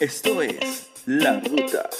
[0.00, 1.90] Esto es La Ruta.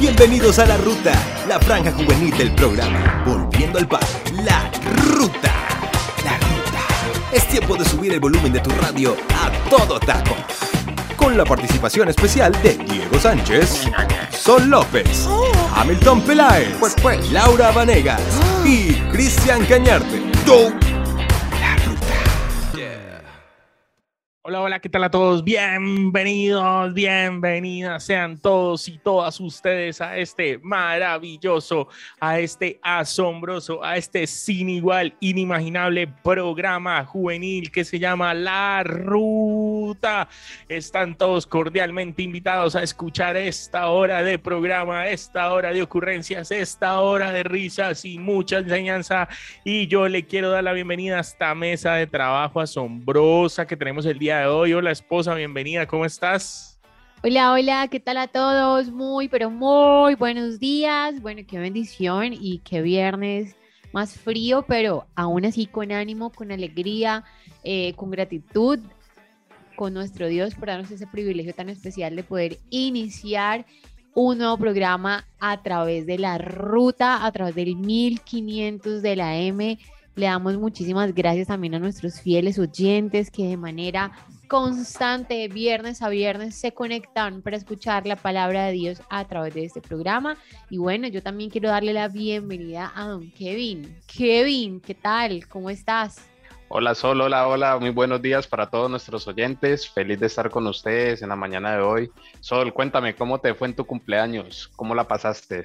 [0.00, 1.12] Bienvenidos a La Ruta,
[1.46, 3.22] la franja juvenil del programa.
[3.26, 4.00] Volviendo al par,
[4.42, 4.70] La
[5.12, 5.52] Ruta.
[6.24, 7.30] La Ruta.
[7.30, 10.34] Es tiempo de subir el volumen de tu radio a todo taco.
[11.14, 13.84] Con la participación especial de Diego Sánchez,
[14.30, 15.28] Sol López,
[15.74, 16.74] Hamilton Peláez,
[17.32, 18.22] Laura Vanegas
[18.64, 20.22] y Cristian Cañarte.
[24.48, 25.44] Hola, hola, ¿qué tal a todos?
[25.44, 31.88] Bienvenidos, bienvenidas sean todos y todas ustedes a este maravilloso,
[32.18, 40.30] a este asombroso, a este sin igual, inimaginable programa juvenil que se llama La Ruta.
[40.66, 47.00] Están todos cordialmente invitados a escuchar esta hora de programa, esta hora de ocurrencias, esta
[47.00, 49.28] hora de risas y mucha enseñanza.
[49.62, 54.06] Y yo le quiero dar la bienvenida a esta mesa de trabajo asombrosa que tenemos
[54.06, 54.72] el día hoy.
[54.72, 56.78] Hola esposa, bienvenida, ¿cómo estás?
[57.22, 58.90] Hola, hola, ¿qué tal a todos?
[58.90, 61.20] Muy, pero muy buenos días.
[61.20, 63.56] Bueno, qué bendición y qué viernes
[63.92, 67.24] más frío, pero aún así con ánimo, con alegría,
[67.64, 68.78] eh, con gratitud
[69.78, 73.64] con nuestro Dios por darnos ese privilegio tan especial de poder iniciar
[74.12, 79.78] un nuevo programa a través de la ruta, a través del 1500 de la M.
[80.18, 84.10] Le damos muchísimas gracias también a nuestros fieles oyentes que de manera
[84.48, 89.66] constante, viernes a viernes, se conectan para escuchar la palabra de Dios a través de
[89.66, 90.36] este programa.
[90.70, 93.96] Y bueno, yo también quiero darle la bienvenida a don Kevin.
[94.08, 95.46] Kevin, ¿qué tal?
[95.46, 96.28] ¿Cómo estás?
[96.66, 99.88] Hola Sol, hola, hola, muy buenos días para todos nuestros oyentes.
[99.88, 102.10] Feliz de estar con ustedes en la mañana de hoy.
[102.40, 104.68] Sol, cuéntame, ¿cómo te fue en tu cumpleaños?
[104.74, 105.62] ¿Cómo la pasaste?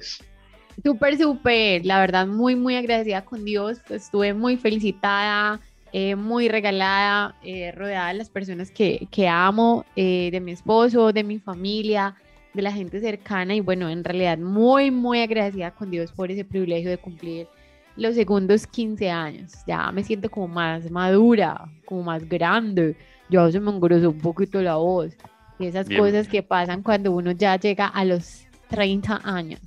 [0.82, 3.78] Súper, súper, la verdad, muy, muy agradecida con Dios.
[3.88, 5.60] Estuve muy felicitada,
[5.92, 11.12] eh, muy regalada, eh, rodeada de las personas que, que amo, eh, de mi esposo,
[11.12, 12.16] de mi familia,
[12.52, 13.54] de la gente cercana.
[13.54, 17.46] Y bueno, en realidad, muy, muy agradecida con Dios por ese privilegio de cumplir
[17.96, 19.52] los segundos 15 años.
[19.66, 22.96] Ya me siento como más madura, como más grande.
[23.30, 25.16] Yo se me engrosó un poquito la voz.
[25.58, 26.00] Y esas Bien.
[26.00, 29.60] cosas que pasan cuando uno ya llega a los 30 años.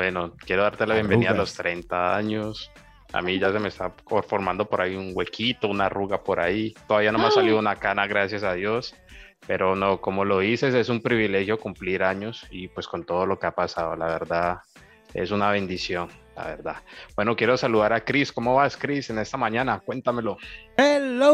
[0.00, 2.70] Bueno, quiero darte la bienvenida a los 30 años.
[3.12, 3.92] A mí ya se me está
[4.26, 6.74] formando por ahí un huequito, una arruga por ahí.
[6.88, 8.94] Todavía no me ha salido una cana, gracias a Dios.
[9.46, 13.38] Pero no, como lo dices, es un privilegio cumplir años y pues con todo lo
[13.38, 14.60] que ha pasado, la verdad,
[15.12, 16.76] es una bendición, la verdad.
[17.14, 18.32] Bueno, quiero saludar a Chris.
[18.32, 19.80] ¿Cómo vas, Chris, en esta mañana?
[19.80, 20.38] Cuéntamelo.
[20.78, 21.30] Hello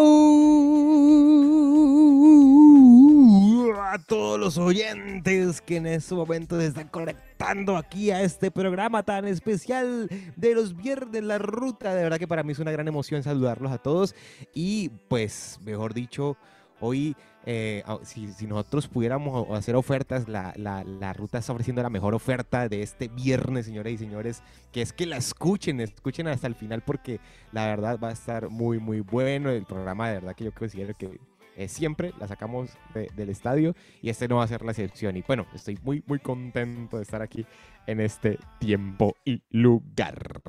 [3.93, 9.03] a todos los oyentes que en este momento se están conectando aquí a este programa
[9.03, 11.95] tan especial de los viernes La Ruta.
[11.95, 14.15] De verdad que para mí es una gran emoción saludarlos a todos
[14.55, 16.37] y pues, mejor dicho,
[16.81, 22.13] hoy eh, si, nosotros pudiéramos hacer ofertas, la, la- la ruta está ofreciendo la mejor
[22.15, 24.43] oferta de este viernes, señoras y señores,
[24.73, 27.21] que es que la escuchen, escuchen hasta el final porque
[27.53, 30.95] la verdad va a estar muy, muy bueno el programa, de verdad que yo considero
[30.95, 31.21] que
[31.57, 35.17] eh, siempre la sacamos de- del estadio y este no va a ser la excepción.
[35.17, 37.47] Y bueno, estoy muy, muy contento de estar aquí
[37.87, 40.41] en este tiempo y lugar.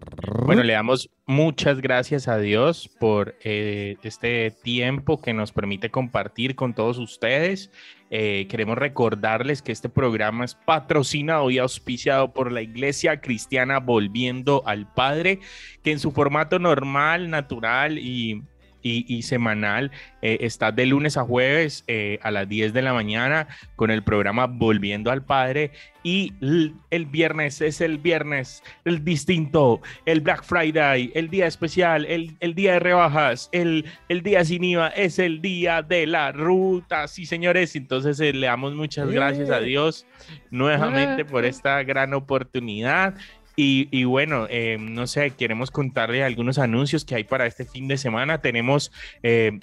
[0.45, 6.55] Bueno, le damos muchas gracias a Dios por eh, este tiempo que nos permite compartir
[6.55, 7.71] con todos ustedes.
[8.09, 14.63] Eh, queremos recordarles que este programa es patrocinado y auspiciado por la Iglesia Cristiana Volviendo
[14.65, 15.39] al Padre,
[15.83, 18.43] que en su formato normal, natural y,
[18.87, 22.93] y- y semanal eh, está de lunes a jueves eh, a las 10 de la
[22.93, 25.71] mañana con el programa Volviendo al Padre.
[26.03, 26.33] Y
[26.89, 32.55] el viernes es el viernes, el distinto, el Black Friday, el día especial, el, el
[32.55, 37.09] día de rebajas, el, el día sin IVA, es el día de la ruta.
[37.09, 39.65] Sí, señores, entonces eh, le damos muchas gracias a Eh.
[39.65, 40.05] Dios
[40.49, 43.15] nuevamente por esta gran oportunidad.
[43.59, 47.97] Y, bueno, eh, no sé, queremos contarle algunos anuncios que hay para este fin de
[47.97, 48.39] semana.
[48.39, 48.91] Tenemos
[49.23, 49.59] eh,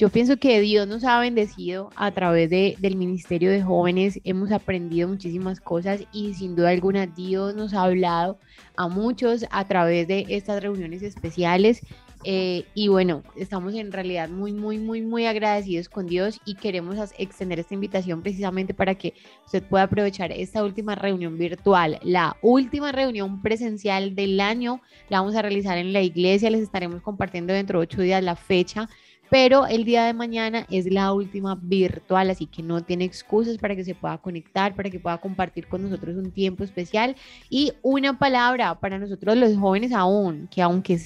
[0.00, 4.18] yo pienso que Dios nos ha bendecido a través de, del Ministerio de Jóvenes.
[4.24, 8.38] Hemos aprendido muchísimas cosas y sin duda alguna Dios nos ha hablado
[8.78, 11.82] a muchos a través de estas reuniones especiales
[12.22, 16.98] Eh, y bueno, estamos en realidad muy, muy, muy, muy agradecidos con Dios y queremos
[17.16, 19.14] extender esta invitación precisamente para que
[19.46, 21.98] usted pueda aprovechar esta última reunión virtual.
[22.02, 27.00] La última reunión presencial del año la vamos a realizar en la iglesia, les estaremos
[27.00, 28.88] compartiendo dentro de ocho días la fecha.
[29.30, 33.76] Pero el día de mañana es la última virtual, así que no tiene excusas para
[33.76, 37.14] que se pueda conectar, para que pueda compartir con nosotros un tiempo especial.
[37.48, 40.98] Y una palabra para nosotros los jóvenes aún, que aunque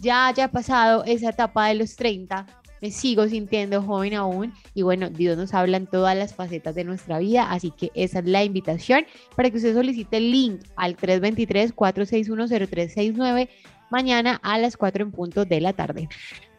[0.00, 2.44] ya haya pasado esa etapa de los 30,
[2.80, 6.82] me sigo sintiendo joven aún y bueno, Dios nos habla en todas las facetas de
[6.84, 9.04] nuestra vida, así que esa es la invitación
[9.36, 13.50] para que usted solicite el link al 323-461-0369
[13.90, 16.08] mañana a las 4 en punto de la tarde.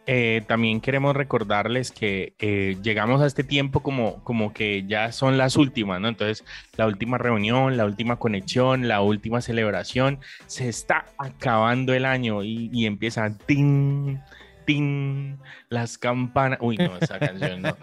[0.06, 5.38] Eh, también queremos recordarles que eh, llegamos a este tiempo como, como que ya son
[5.38, 6.08] las últimas, ¿no?
[6.08, 6.44] Entonces,
[6.76, 12.68] la última reunión, la última conexión, la última celebración, se está acabando el año y,
[12.72, 14.20] y empieza tin,
[14.64, 15.38] tin,
[15.72, 16.58] las campanas.
[16.60, 17.76] Uy, no, esa canción no.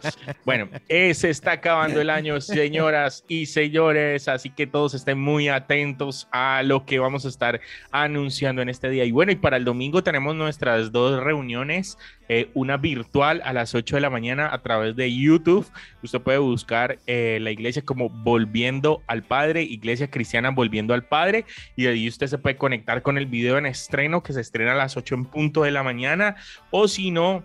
[0.46, 6.28] Bueno, se está acabando el año, señoras y señores, así que todos estén muy atentos
[6.32, 7.60] a lo que vamos a estar
[7.92, 9.06] anunciando en este día.
[9.06, 11.98] Y bueno, y para el domingo tenemos nuestras dos reuniones,
[12.30, 15.66] eh, una virtual a las 8 de la mañana a través de YouTube.
[16.04, 21.46] Usted puede buscar eh, la iglesia como Volviendo al Padre, Iglesia Cristiana Volviendo al Padre,
[21.76, 24.76] y ahí usted se puede conectar con el video en estreno que se estrena a
[24.76, 26.36] las 8 en punto de la mañana,
[26.70, 27.44] o si no,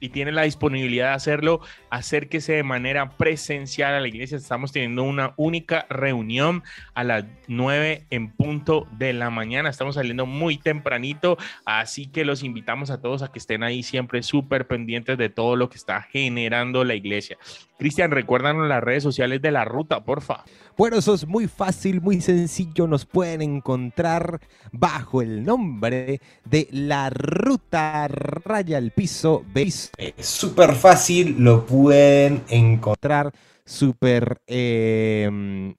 [0.00, 1.60] y tiene la disponibilidad de hacerlo,
[1.90, 4.36] acérquese de manera presencial a la iglesia.
[4.36, 6.62] Estamos teniendo una única reunión
[6.94, 9.70] a las 9 en punto de la mañana.
[9.70, 14.22] Estamos saliendo muy tempranito, así que los invitamos a todos a que estén ahí siempre
[14.22, 17.38] súper pendientes de todo lo que está generando la iglesia.
[17.78, 20.44] Cristian, recuérdanos las redes sociales de la ruta, porfa.
[20.76, 22.86] Bueno, eso es muy fácil, muy sencillo.
[22.86, 24.40] Nos pueden encontrar
[24.72, 29.42] bajo el nombre de La Ruta Raya al Piso.
[29.54, 29.90] ¿Veis?
[29.96, 33.32] Es súper fácil, lo pueden encontrar
[33.64, 35.74] súper eh,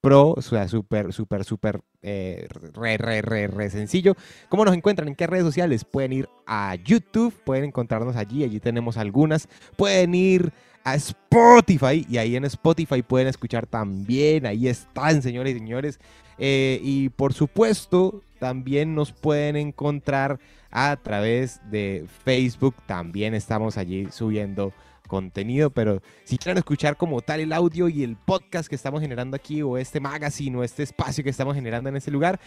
[0.00, 4.14] pro, o sea, súper, súper, súper eh, re, re, re, re sencillo.
[4.48, 5.08] ¿Cómo nos encuentran?
[5.08, 5.84] ¿En qué redes sociales?
[5.84, 9.48] Pueden ir a YouTube, pueden encontrarnos allí, allí tenemos algunas.
[9.76, 10.52] Pueden ir
[10.90, 16.00] a Spotify y ahí en Spotify pueden escuchar también, ahí están señores y señores.
[16.38, 20.38] Eh, y por supuesto también nos pueden encontrar
[20.70, 24.72] a través de Facebook, también estamos allí subiendo
[25.08, 29.34] contenido, pero si quieren escuchar como tal el audio y el podcast que estamos generando
[29.36, 32.38] aquí o este magazine o este espacio que estamos generando en este lugar,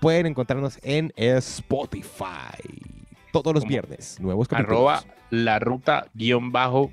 [0.00, 2.60] pueden encontrarnos en Spotify
[3.32, 4.76] todos los Como viernes, nuevos capítulos.
[4.76, 6.92] Arroba la ruta guion bajo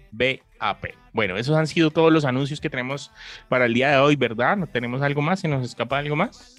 [0.60, 0.86] BAP.
[1.14, 3.12] Bueno, esos han sido todos los anuncios que tenemos
[3.50, 4.58] para el día de hoy, ¿verdad?
[4.58, 5.40] ¿No tenemos algo más?
[5.40, 6.56] ¿Se nos escapa algo más?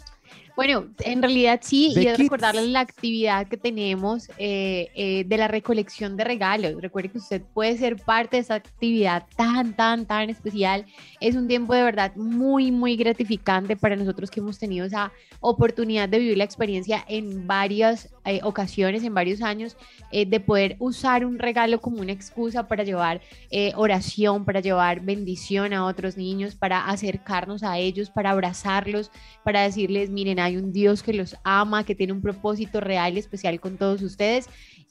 [0.58, 5.36] Bueno, en realidad sí, The y es recordarles la actividad que tenemos eh, eh, de
[5.36, 6.82] la recolección de regalos.
[6.82, 10.84] Recuerde que usted puede ser parte de esa actividad tan, tan, tan especial.
[11.20, 16.08] Es un tiempo de verdad muy, muy gratificante para nosotros que hemos tenido esa oportunidad
[16.08, 19.76] de vivir la experiencia en varias eh, ocasiones, en varios años,
[20.10, 25.00] eh, de poder usar un regalo como una excusa para llevar eh, oración, para llevar
[25.00, 29.10] bendición a otros niños, para acercarnos a ellos, para abrazarlos,
[29.44, 33.18] para decirles, miren, hay un Dios que los ama, que tiene un propósito real y
[33.18, 34.48] especial con todos ustedes.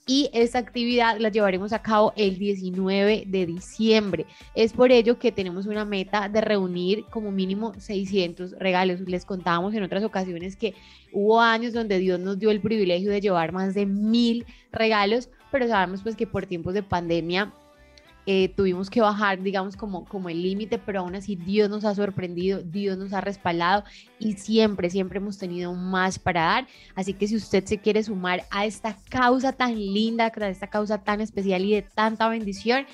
[0.10, 4.26] Y esta actividad la llevaremos a cabo el 19 de diciembre.
[4.56, 9.02] Es por ello que tenemos una meta de reunir como mínimo 600 regalos.
[9.02, 10.76] Les contábamos en otras ocasiones que
[11.12, 15.68] hubo años donde Dios nos dio el privilegio de llevar más de mil regalos, pero
[15.68, 17.54] sabemos pues que por tiempos de pandemia
[18.30, 21.96] eh, tuvimos que bajar, digamos, como, como el límite, pero aún así Dios nos ha
[21.96, 23.86] sorprendido, Dios nos ha respaldado
[24.20, 26.68] y siempre, siempre hemos tenido más para dar.
[26.94, 30.98] Así que si usted se quiere sumar a esta causa tan linda, a esta causa
[30.98, 32.86] tan especial y de tanta bendición,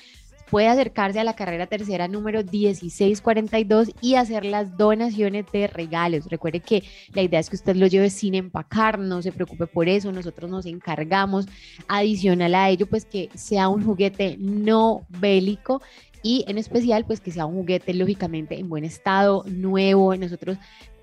[0.50, 6.26] puede acercarse a la carrera tercera número 1642 y hacer las donaciones de regalos.
[6.26, 9.88] Recuerde que la idea es que usted lo lleve sin empacar, no se preocupe por
[9.88, 11.46] eso, nosotros nos encargamos.
[11.88, 15.82] Adicional a ello, pues que sea un juguete no bélico
[16.22, 20.16] y en especial pues que sea un juguete lógicamente en buen estado, nuevo.
[20.16, 20.56] Nosotros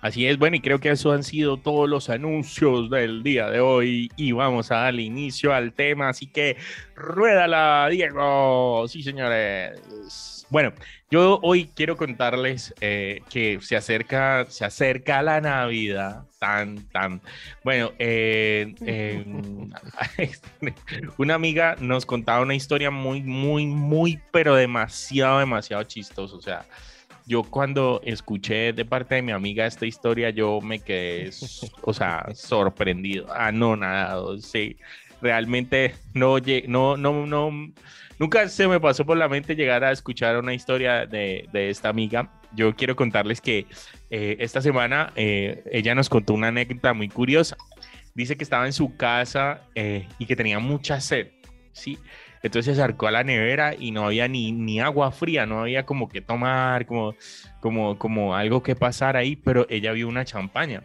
[0.00, 3.60] Así es, bueno, y creo que eso han sido todos los anuncios del día de
[3.60, 6.56] hoy y vamos a darle inicio al tema, así que
[6.94, 8.86] ruédala, Diego.
[8.86, 10.46] Sí, señores.
[10.50, 10.72] Bueno,
[11.10, 17.20] yo hoy quiero contarles eh, que se acerca, se acerca la Navidad, tan, tan.
[17.64, 19.24] Bueno, eh, eh,
[21.18, 26.66] una amiga nos contaba una historia muy, muy, muy, pero demasiado, demasiado chistosa, o sea
[27.28, 31.30] yo cuando escuché de parte de mi amiga esta historia, yo me quedé,
[31.82, 34.76] o sea, sorprendido, anonadado, sí.
[35.20, 37.72] Realmente no, no, no, no,
[38.18, 41.88] nunca se me pasó por la mente llegar a escuchar una historia de, de esta
[41.88, 42.30] amiga.
[42.54, 43.66] Yo quiero contarles que
[44.10, 47.56] eh, esta semana eh, ella nos contó una anécdota muy curiosa.
[48.14, 51.28] Dice que estaba en su casa eh, y que tenía mucha sed,
[51.72, 51.98] ¿sí?
[52.42, 55.84] Entonces se acercó a la nevera y no había ni, ni agua fría, no había
[55.84, 57.14] como que tomar, como,
[57.60, 60.82] como, como algo que pasar ahí, pero ella vio una champaña.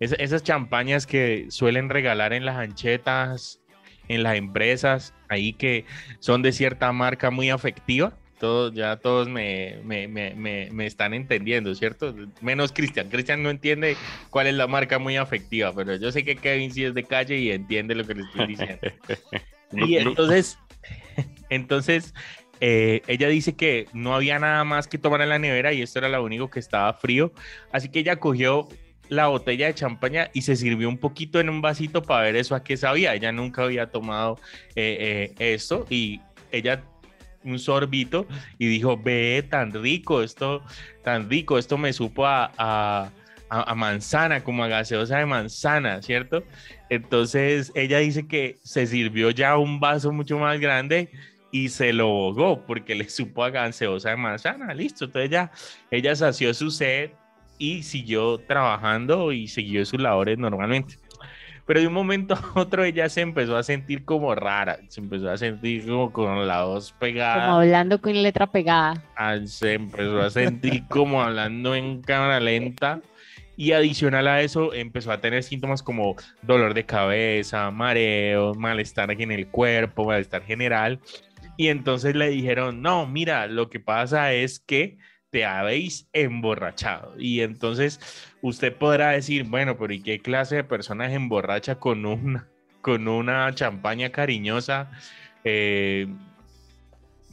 [0.00, 3.60] esas champañas que suelen regalar en las anchetas,
[4.08, 5.84] en las empresas, ahí que
[6.18, 8.12] son de cierta marca muy afectiva.
[8.40, 12.14] Todos, ya todos me, me, me, me están entendiendo, ¿cierto?
[12.40, 13.08] Menos Cristian.
[13.08, 13.96] Cristian no entiende
[14.30, 17.36] cuál es la marca muy afectiva, pero yo sé que Kevin sí es de calle
[17.36, 18.78] y entiende lo que le estoy diciendo.
[19.70, 20.58] Y entonces,
[21.50, 22.14] entonces,
[22.60, 25.98] eh, ella dice que no había nada más que tomar en la nevera y esto
[25.98, 27.32] era lo único que estaba frío.
[27.72, 28.68] Así que ella cogió
[29.08, 32.54] la botella de champaña y se sirvió un poquito en un vasito para ver eso
[32.54, 33.14] a qué sabía.
[33.14, 34.38] Ella nunca había tomado
[34.74, 36.20] eh, eh, esto y
[36.52, 36.82] ella
[37.44, 38.26] un sorbito
[38.58, 40.62] y dijo, ve, tan rico, esto,
[41.02, 43.10] tan rico, esto me supo a, a,
[43.50, 46.44] a manzana, como a gaseosa de manzana, ¿cierto?
[46.90, 51.10] Entonces ella dice que se sirvió ya un vaso mucho más grande
[51.50, 55.06] y se lo bogó porque le supo a gaseosa de manzana, listo.
[55.06, 55.50] Entonces ella,
[55.90, 57.10] ella sació su sed
[57.58, 60.96] y siguió trabajando y siguió sus labores normalmente.
[61.66, 65.30] Pero de un momento a otro ella se empezó a sentir como rara, se empezó
[65.30, 67.46] a sentir como con la voz pegada.
[67.46, 69.02] Como hablando con letra pegada.
[69.16, 73.00] Ah, se empezó a sentir como hablando en cámara lenta
[73.58, 79.24] y adicional a eso empezó a tener síntomas como dolor de cabeza, mareo, malestar aquí
[79.24, 81.00] en el cuerpo, malestar general.
[81.56, 84.98] Y entonces le dijeron, no, mira, lo que pasa es que
[85.30, 87.14] te habéis emborrachado.
[87.18, 87.98] Y entonces
[88.42, 92.46] usted podrá decir, bueno, pero ¿y qué clase de personas emborracha con una,
[92.80, 94.92] con una champaña cariñosa?
[95.42, 96.06] Eh,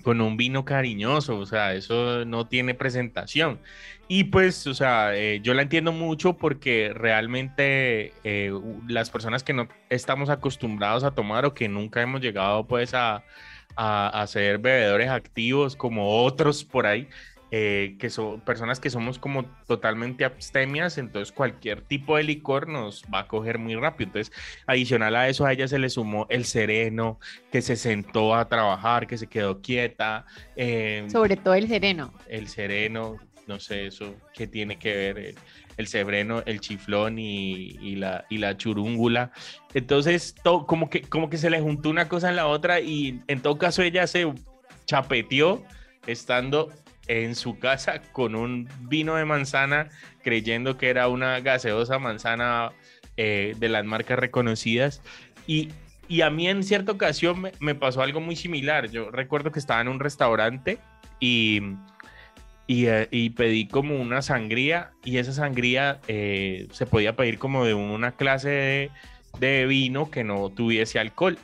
[0.05, 3.59] con un vino cariñoso, o sea, eso no tiene presentación.
[4.07, 8.53] Y pues, o sea, eh, yo la entiendo mucho porque realmente eh,
[8.87, 13.23] las personas que no estamos acostumbrados a tomar o que nunca hemos llegado pues a,
[13.75, 17.07] a, ser bebedores activos como otros por ahí,
[17.51, 23.03] eh, que son personas que somos como totalmente abstemias, entonces cualquier tipo de licor nos
[23.13, 24.09] va a coger muy rápido.
[24.09, 24.33] Entonces,
[24.67, 27.19] adicional a eso, a ella se le sumó el sereno,
[27.51, 30.25] que se sentó a trabajar, que se quedó quieta.
[31.07, 32.13] Sobre todo el sereno.
[32.27, 35.35] El sereno, no sé eso qué tiene que ver el,
[35.77, 39.31] el sebreno, el chiflón y, la, y la churúngula.
[39.73, 43.21] Entonces, todo, como, que, como que se le juntó una cosa en la otra y
[43.27, 44.31] en todo caso ella se
[44.85, 45.63] chapeteó
[46.07, 46.71] estando
[47.07, 49.89] en su casa con un vino de manzana
[50.23, 52.71] creyendo que era una gaseosa manzana
[53.17, 55.01] eh, de las marcas reconocidas
[55.47, 55.69] y,
[56.07, 58.89] y, a mí en cierta ocasión me, me pasó algo muy similar.
[58.89, 60.79] Yo recuerdo que estaba en un restaurante
[61.19, 61.61] y
[62.67, 67.75] eh, y, pedí como una sangría y esa sangría eh, se podía pedir como de
[67.75, 68.89] una clase
[69.39, 71.37] de, vino que no tuviese alcohol.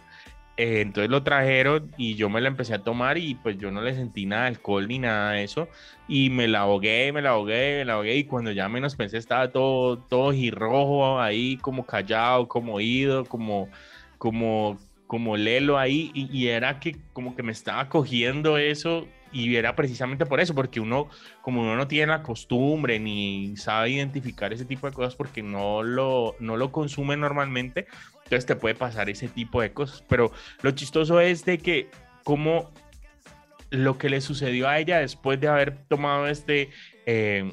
[0.58, 3.82] Eh, entonces lo trajeron y yo me la empecé a tomar y pues yo no
[3.82, 5.68] le sentí nada de alcohol ni nada de eso.
[6.08, 8.18] Y me la ahogué, me la ahogué, me la ahogué.
[8.18, 13.70] Y cuando ya menos pensé estaba todo, todo girrojo ahí como callado, como oído, como,
[14.18, 14.78] como
[15.08, 16.10] como lelo ahí.
[16.14, 20.54] Y, y era que como que me estaba cogiendo eso y era precisamente por eso,
[20.54, 21.10] porque uno,
[21.42, 25.84] como uno no tiene la costumbre ni sabe identificar ese tipo de cosas porque no
[25.84, 27.88] lo, no lo consume normalmente,
[28.24, 30.04] entonces te puede pasar ese tipo de cosas.
[30.08, 31.90] Pero lo chistoso es de que
[32.24, 32.72] como
[33.70, 36.70] lo que le sucedió a ella después de haber tomado este...
[37.06, 37.52] Eh,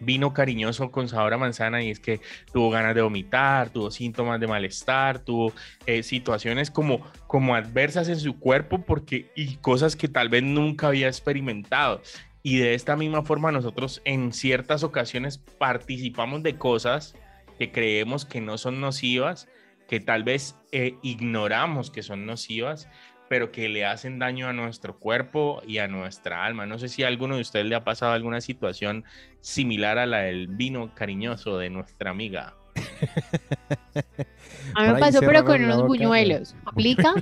[0.00, 2.20] vino cariñoso con sabor a manzana y es que
[2.52, 5.52] tuvo ganas de vomitar, tuvo síntomas de malestar, tuvo
[5.86, 10.88] eh, situaciones como, como adversas en su cuerpo porque, y cosas que tal vez nunca
[10.88, 12.02] había experimentado.
[12.42, 17.14] Y de esta misma forma nosotros en ciertas ocasiones participamos de cosas
[17.58, 19.48] que creemos que no son nocivas,
[19.88, 22.88] que tal vez eh, ignoramos que son nocivas,
[23.28, 26.66] pero que le hacen daño a nuestro cuerpo y a nuestra alma.
[26.66, 29.04] No sé si a alguno de ustedes le ha pasado alguna situación
[29.40, 32.54] similar a la del vino cariñoso de nuestra amiga.
[34.74, 36.54] A mí me pasó, pero con unos buñuelos.
[36.64, 37.14] ¿Aplica?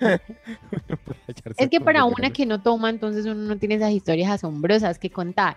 [1.58, 5.10] es que para una que no toma, entonces uno no tiene esas historias asombrosas que
[5.10, 5.56] contar.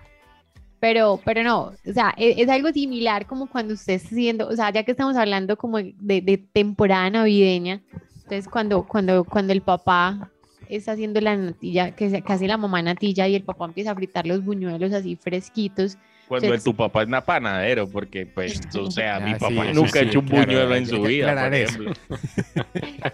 [0.80, 4.56] Pero, pero no, o sea, es, es algo similar como cuando usted está haciendo, o
[4.56, 7.82] sea, ya que estamos hablando como de, de temporada navideña,
[8.28, 10.34] entonces, cuando, cuando, cuando el papá
[10.68, 14.28] está haciendo la natilla, que casi la mamá natilla y el papá empieza a fritar
[14.28, 19.20] los buñuelos así fresquitos, cuando el, tu papá es una panadero, porque pues, o sea,
[19.20, 21.94] mi papá nunca ha hecho un buñuelo en su vida, por ejemplo.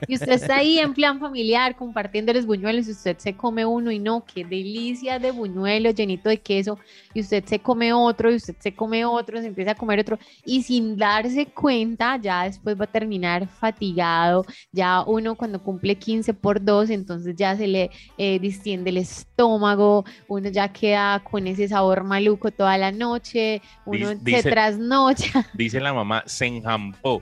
[0.08, 3.92] Y usted está ahí en plan familiar compartiendo los buñuelos y usted se come uno
[3.92, 6.80] y no, qué delicia de buñuelo llenito de queso
[7.14, 10.18] y usted se come otro y usted se come otro, se empieza a comer otro
[10.46, 16.34] y sin darse cuenta ya después va a terminar fatigado, ya uno cuando cumple 15
[16.34, 21.68] por 2 entonces ya se le eh, distiende el estómago, uno ya queda con ese
[21.68, 25.46] sabor maluco toda la noche noche, uno se trasnocha.
[25.54, 27.22] Dice la mamá, se enjampó.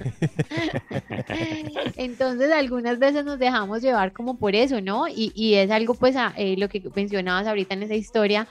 [1.96, 5.06] Entonces algunas veces nos dejamos llevar como por eso, ¿no?
[5.08, 8.48] Y, y es algo pues eh, lo que mencionabas ahorita en esa historia,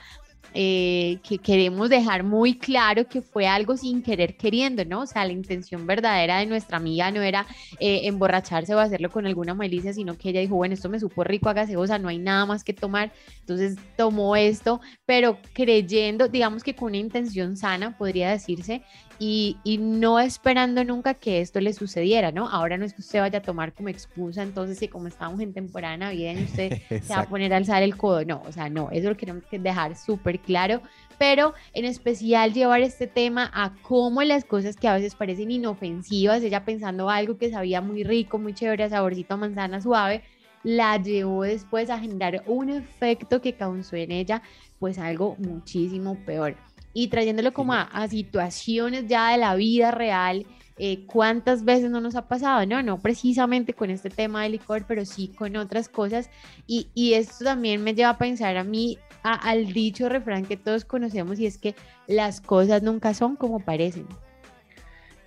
[0.54, 5.02] eh, que queremos dejar muy claro que fue algo sin querer queriendo, ¿no?
[5.02, 7.46] O sea, la intención verdadera de nuestra amiga no era
[7.78, 11.24] eh, emborracharse o hacerlo con alguna malicia, sino que ella dijo, bueno, esto me supo
[11.24, 16.62] rico a gaseosa, no hay nada más que tomar, entonces tomó esto, pero creyendo, digamos
[16.62, 18.82] que con una intención sana, podría decirse,
[19.22, 22.48] y, y, no esperando nunca que esto le sucediera, ¿no?
[22.48, 25.52] Ahora no es que usted vaya a tomar como excusa, entonces, si como estamos en
[25.52, 28.88] temporada navideña, usted se va a poner a alzar el codo, no, o sea, no,
[28.90, 30.80] eso lo queremos dejar súper claro,
[31.18, 36.42] pero en especial llevar este tema a cómo las cosas que a veces parecen inofensivas,
[36.42, 40.22] ella pensando algo que sabía muy rico, muy chévere, saborcito a manzana suave,
[40.62, 44.42] la llevó después a generar un efecto que causó en ella
[44.78, 46.56] pues algo muchísimo peor
[46.92, 50.46] y trayéndolo como a, situaciones ya de la vida real.
[50.82, 52.64] Eh, ¿Cuántas veces no nos ha pasado?
[52.64, 56.30] No, no precisamente con este tema del licor, pero sí con otras cosas.
[56.66, 60.84] Y, y esto también me lleva a pensar a mí al dicho refrán que todos
[60.84, 61.74] conocemos y es que
[62.06, 64.06] las cosas nunca son como parecen.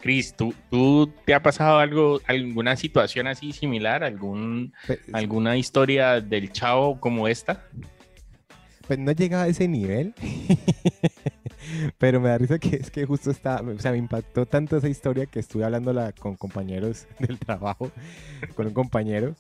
[0.01, 4.03] Cris, ¿tú, ¿tú, te ha pasado algo, alguna situación así similar?
[4.03, 7.63] ¿Algún, pues, ¿Alguna historia del chavo como esta?
[8.85, 10.13] Pues no llega a ese nivel.
[11.97, 14.89] Pero me da risa que es que justo está, o sea, me impactó tanto esa
[14.89, 17.91] historia que estuve hablándola con compañeros del trabajo,
[18.55, 19.35] con un compañero,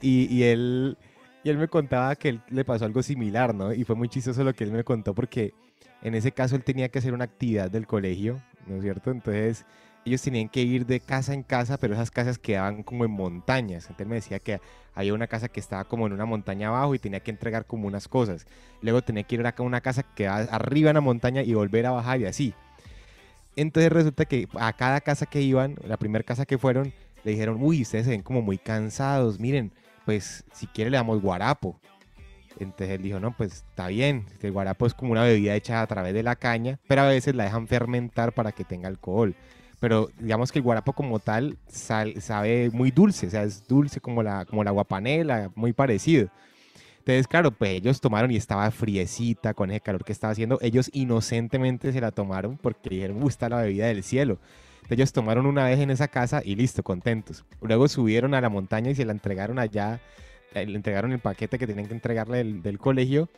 [0.00, 0.96] y, y él,
[1.42, 3.72] y él me contaba que él le pasó algo similar, ¿no?
[3.72, 5.54] Y fue muy chistoso lo que él me contó porque
[6.02, 9.10] en ese caso él tenía que hacer una actividad del colegio, ¿no es cierto?
[9.10, 9.64] Entonces
[10.04, 13.84] ellos tenían que ir de casa en casa, pero esas casas quedaban como en montañas.
[13.84, 14.60] Entonces me decía que
[14.94, 17.86] había una casa que estaba como en una montaña abajo y tenía que entregar como
[17.86, 18.46] unas cosas.
[18.82, 21.86] Luego tenía que ir a una casa que quedaba arriba en la montaña y volver
[21.86, 22.54] a bajar y así.
[23.56, 27.58] Entonces resulta que a cada casa que iban, la primera casa que fueron, le dijeron,
[27.60, 29.72] uy, ustedes se ven como muy cansados, miren,
[30.04, 31.80] pues si quiere le damos guarapo.
[32.58, 35.86] Entonces él dijo, no, pues está bien, el guarapo es como una bebida hecha a
[35.86, 39.34] través de la caña, pero a veces la dejan fermentar para que tenga alcohol
[39.80, 44.22] pero digamos que el guarapo como tal sabe muy dulce, o sea, es dulce como
[44.22, 46.28] la, como la guapanela, muy parecido.
[46.98, 50.58] Entonces, claro, pues ellos tomaron y estaba friecita con ese calor que estaba haciendo.
[50.62, 54.38] Ellos inocentemente se la tomaron porque dijeron, gusta la bebida del cielo.
[54.88, 57.44] Ellos tomaron una vez en esa casa y listo, contentos.
[57.60, 60.00] Luego subieron a la montaña y se la entregaron allá,
[60.54, 63.28] eh, le entregaron el paquete que tenían que entregarle del, del colegio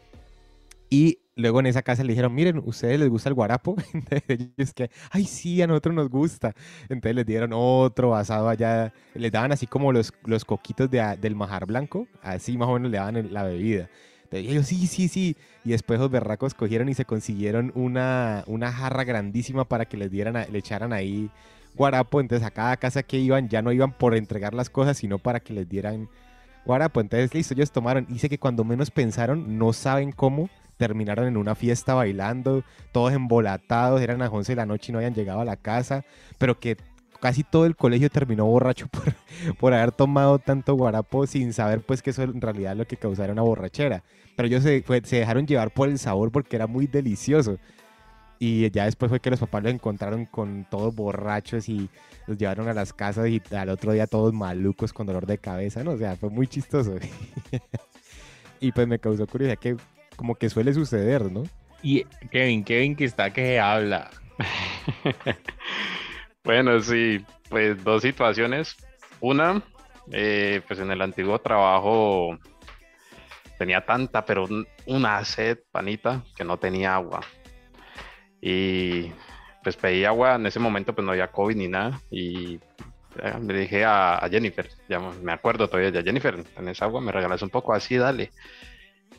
[0.89, 3.77] y luego en esa casa le dijeron, miren, ¿ustedes les gusta el guarapo?
[3.93, 6.55] Entonces ellos que, ay, sí, a nosotros nos gusta.
[6.89, 11.35] Entonces les dieron otro asado allá, les daban así como los, los coquitos de, del
[11.35, 13.89] majar blanco, así más o menos le daban la bebida.
[14.25, 15.37] Entonces ellos, sí, sí, sí.
[15.65, 20.11] Y después los berracos cogieron y se consiguieron una, una jarra grandísima para que les
[20.11, 21.31] dieran, le echaran ahí
[21.77, 25.19] guarapo, entonces a cada casa que iban ya no iban por entregar las cosas, sino
[25.19, 26.09] para que les dieran
[26.65, 27.01] guarapo.
[27.01, 28.07] Entonces, listo, ellos tomaron.
[28.09, 32.63] Dice que cuando menos pensaron, no saben cómo, terminaron en una fiesta bailando,
[32.93, 36.05] todos embolatados, eran las 11 de la noche y no habían llegado a la casa,
[36.39, 36.77] pero que
[37.21, 39.15] casi todo el colegio terminó borracho por,
[39.59, 42.97] por haber tomado tanto guarapo sin saber pues que eso en realidad es lo que
[42.97, 44.03] causara una borrachera.
[44.37, 47.59] Pero ellos se, se dejaron llevar por el sabor porque era muy delicioso.
[48.39, 51.89] Y ya después fue que los papás los encontraron con todos borrachos y
[52.27, 55.83] los llevaron a las casas y al otro día todos malucos con dolor de cabeza,
[55.83, 55.93] ¿no?
[55.93, 56.97] O sea, fue muy chistoso.
[58.61, 59.77] y pues me causó curiosidad que
[60.17, 61.45] como que suele suceder, ¿no?
[61.83, 64.11] Y Kevin, Kevin que está que habla.
[66.45, 68.77] Bueno, sí, pues dos situaciones.
[69.21, 69.63] Una,
[70.13, 72.39] eh, pues en el antiguo trabajo
[73.59, 77.21] tenía tanta, pero un- una sed, panita, que no tenía agua.
[78.41, 79.11] Y
[79.63, 82.01] pues pedí agua, en ese momento pues no había COVID ni nada.
[82.11, 82.61] Y
[83.21, 87.01] eh, le dije a, a Jennifer, ya me acuerdo todavía, ya Jennifer, ¿tenés agua?
[87.01, 87.73] ¿Me regalas un poco?
[87.75, 88.31] Así, dale.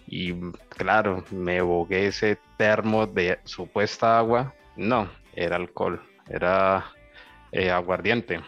[0.08, 0.34] Y
[0.70, 4.54] claro, me bogué ese termo de supuesta agua.
[4.78, 6.86] No, era alcohol, era
[7.52, 8.40] eh, aguardiente.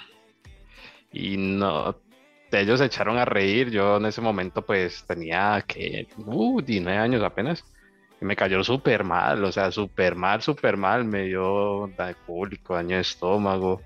[1.11, 1.95] Y no,
[2.51, 3.69] ellos se echaron a reír.
[3.71, 7.65] Yo en ese momento pues tenía que, uh, 19 años apenas.
[8.21, 11.05] Y me cayó súper mal, o sea, súper mal, súper mal.
[11.05, 13.81] Me dio daño público, daño de estómago.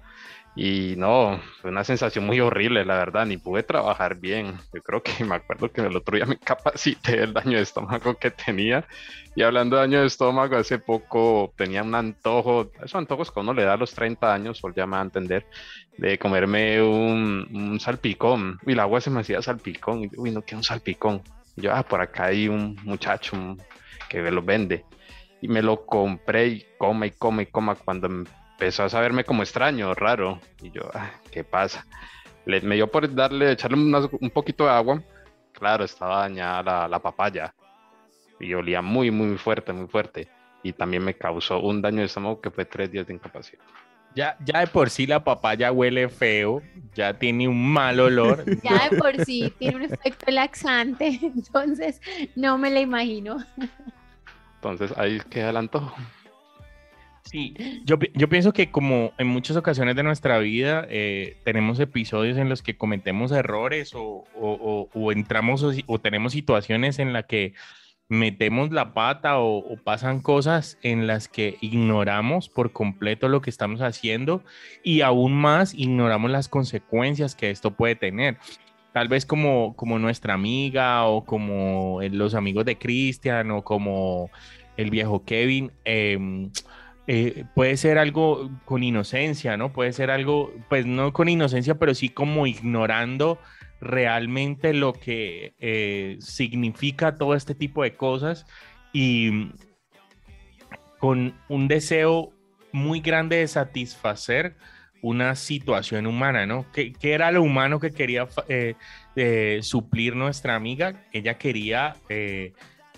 [0.56, 4.56] Y no, fue una sensación muy horrible, la verdad, ni pude trabajar bien.
[4.74, 8.16] Yo creo que me acuerdo que el otro día me capacité del daño de estómago
[8.16, 8.86] que tenía.
[9.36, 13.54] Y hablando de daño de estómago, hace poco tenía un antojo, esos antojos que uno
[13.54, 15.48] le da a los 30 años, me va a entender,
[15.98, 18.60] de comerme un, un salpicón.
[18.68, 20.04] Y el agua se me hacía salpicón.
[20.04, 21.24] Y yo, uy, no quiero un salpicón.
[21.56, 23.58] Y yo, ah, por acá hay un muchacho
[24.08, 24.86] que lo vende.
[25.42, 28.08] Y me lo compré y coma y coma y coma cuando
[28.64, 30.40] empezó a saberme como extraño, raro.
[30.62, 31.86] Y yo, ah, ¿qué pasa?
[32.46, 35.02] Le, me dio por darle, echarle unas- un poquito de agua.
[35.52, 37.54] Claro, estaba dañada la, la papaya.
[38.40, 40.30] Y olía muy, muy fuerte, muy fuerte.
[40.64, 43.62] Y también me causó un daño de estómago que fue tres días de incapacidad.
[44.16, 46.62] Ya, ya de por sí la papaya huele feo,
[46.96, 48.46] ya tiene un mal olor.
[48.64, 52.00] Ya de por sí tiene un efecto laxante, entonces
[52.38, 53.44] no me la imagino.
[54.56, 55.94] Entonces ahí queda el antojo.
[57.24, 57.56] Sí,
[57.86, 62.50] yo, yo pienso que como en muchas ocasiones de nuestra vida eh, tenemos episodios en
[62.50, 67.54] los que cometemos errores o, o- o- o entramos o, tenemos situaciones en las que
[68.10, 73.82] metemos la pata o, pasan cosas en las que ignoramos por completo lo que estamos
[73.82, 74.44] haciendo
[74.84, 78.38] y aún más ignoramos las consecuencias que esto puede tener.
[78.92, 84.30] Tal vez como, como nuestra amiga o como eh, los amigos de Cristian o como
[84.78, 85.72] el viejo Kevin.
[85.86, 86.52] em,
[87.06, 89.74] eh, puede ser algo con inocencia, ¿no?
[89.74, 93.40] Puede ser algo, pues no con inocencia, pero sí como ignorando
[93.82, 98.46] realmente lo que eh, significa todo este tipo de cosas
[98.94, 99.52] y
[101.00, 102.32] con un deseo
[102.72, 104.56] muy grande de satisfacer
[105.02, 106.66] una situación humana, ¿no?
[106.72, 111.04] ¿Qué, era lo humano que quería eh, suplir nuestra amiga?
[111.12, 111.98] Ella quería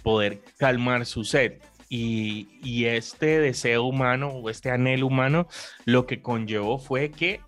[0.04, 1.54] poder calmar su sed.
[1.90, 5.48] Y, este deseo humano o este anhelo humano
[5.86, 7.42] lo que conllevó fue que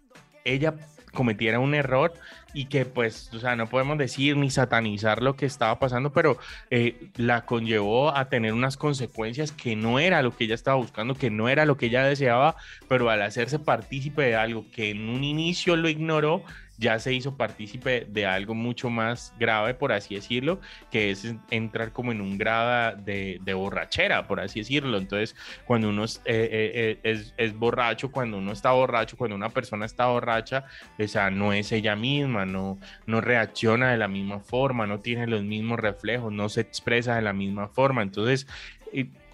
[0.46, 0.76] ella
[1.14, 2.14] cometiera un error
[2.54, 6.38] y que pues, o sea, no podemos decir ni satanizar lo que estaba pasando, pero
[6.70, 11.16] eh, la conllevó a tener unas consecuencias que no era lo que ella estaba buscando,
[11.16, 12.56] que no era lo que ella deseaba,
[12.88, 16.44] pero al hacerse partícipe de algo que en un inicio lo ignoró,
[16.78, 20.60] ya se hizo partícipe de algo mucho más grave, por así decirlo,
[20.92, 24.98] que es entrar como en un grado de, borrachera, por así decirlo.
[24.98, 25.36] Entonces,
[25.66, 29.50] cuando uno es, eh, eh, eh, es, es borracho, cuando uno está borracho, cuando una
[29.50, 30.66] persona está borracha,
[31.00, 35.26] o sea, no es ella misma, no, no reacciona de la misma forma, no tiene
[35.26, 38.04] los mismos reflejos, no se expresa de la misma forma.
[38.04, 38.48] Entonces,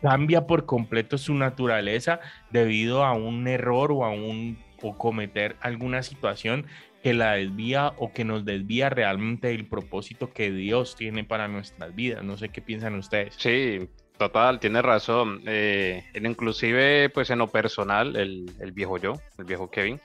[0.01, 2.19] cambia por completo su naturaleza
[2.51, 6.65] debido a un error o a un o cometer alguna situación
[7.03, 11.93] que la desvía o que nos desvía realmente del propósito que Dios tiene para nuestras
[11.93, 12.23] vidas.
[12.23, 13.35] No sé qué piensan ustedes.
[13.37, 15.41] Sí, total, tiene razón.
[15.45, 19.99] Eh, inclusive, pues en lo personal, el, viejo yo, el viejo Kevin,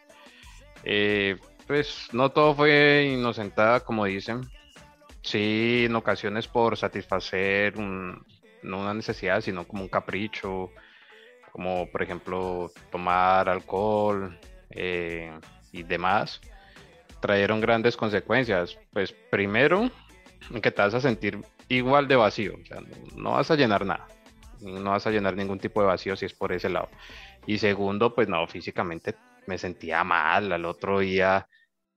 [0.82, 1.36] eh,
[1.68, 4.40] pues no todo fue inocentada, como dicen.
[5.22, 8.24] Sí, en ocasiones por satisfacer no
[8.62, 10.70] una necesidad, sino como un capricho,
[11.52, 14.36] como por ejemplo tomar alcohol
[14.70, 15.30] eh,
[15.70, 16.40] y demás,
[17.20, 18.78] trajeron grandes consecuencias.
[18.92, 19.90] Pues primero,
[20.62, 22.80] que te vas a sentir igual de vacío, o sea,
[23.16, 24.06] no, vas a llenar nada,
[24.60, 26.88] no vas a llenar ningún tipo de vacío si es por ese lado.
[27.46, 29.14] Y segundo, pues no, físicamente
[29.46, 30.52] me sentía mal.
[30.52, 31.48] Al otro día,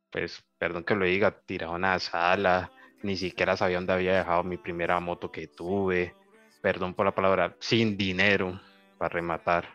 [0.10, 2.72] pues, perdón que lo diga, tiraba una sala,
[3.04, 6.16] ni siquiera sabía dónde había dejado mi primera moto que tuve.
[6.62, 8.62] Perdón por la palabra, sin dinero
[8.98, 9.68] para rematar.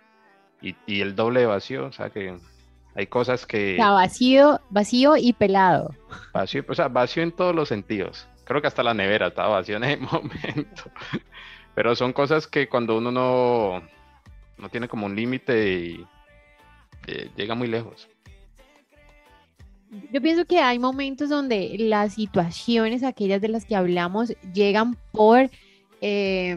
[0.62, 2.38] Y, y el doble vacío, o sea que
[2.96, 3.74] hay cosas que...
[3.74, 5.94] O sea, vacío, vacío y pelado.
[6.32, 8.26] Vacío, o sea, vacío en todos los sentidos.
[8.44, 10.90] Creo que hasta la nevera estaba vacía en ese momento.
[11.74, 13.82] Pero son cosas que cuando uno no,
[14.56, 16.06] no tiene como un límite y
[17.06, 18.08] eh, llega muy lejos.
[20.10, 25.50] Yo pienso que hay momentos donde las situaciones, aquellas de las que hablamos, llegan por
[26.00, 26.56] eh,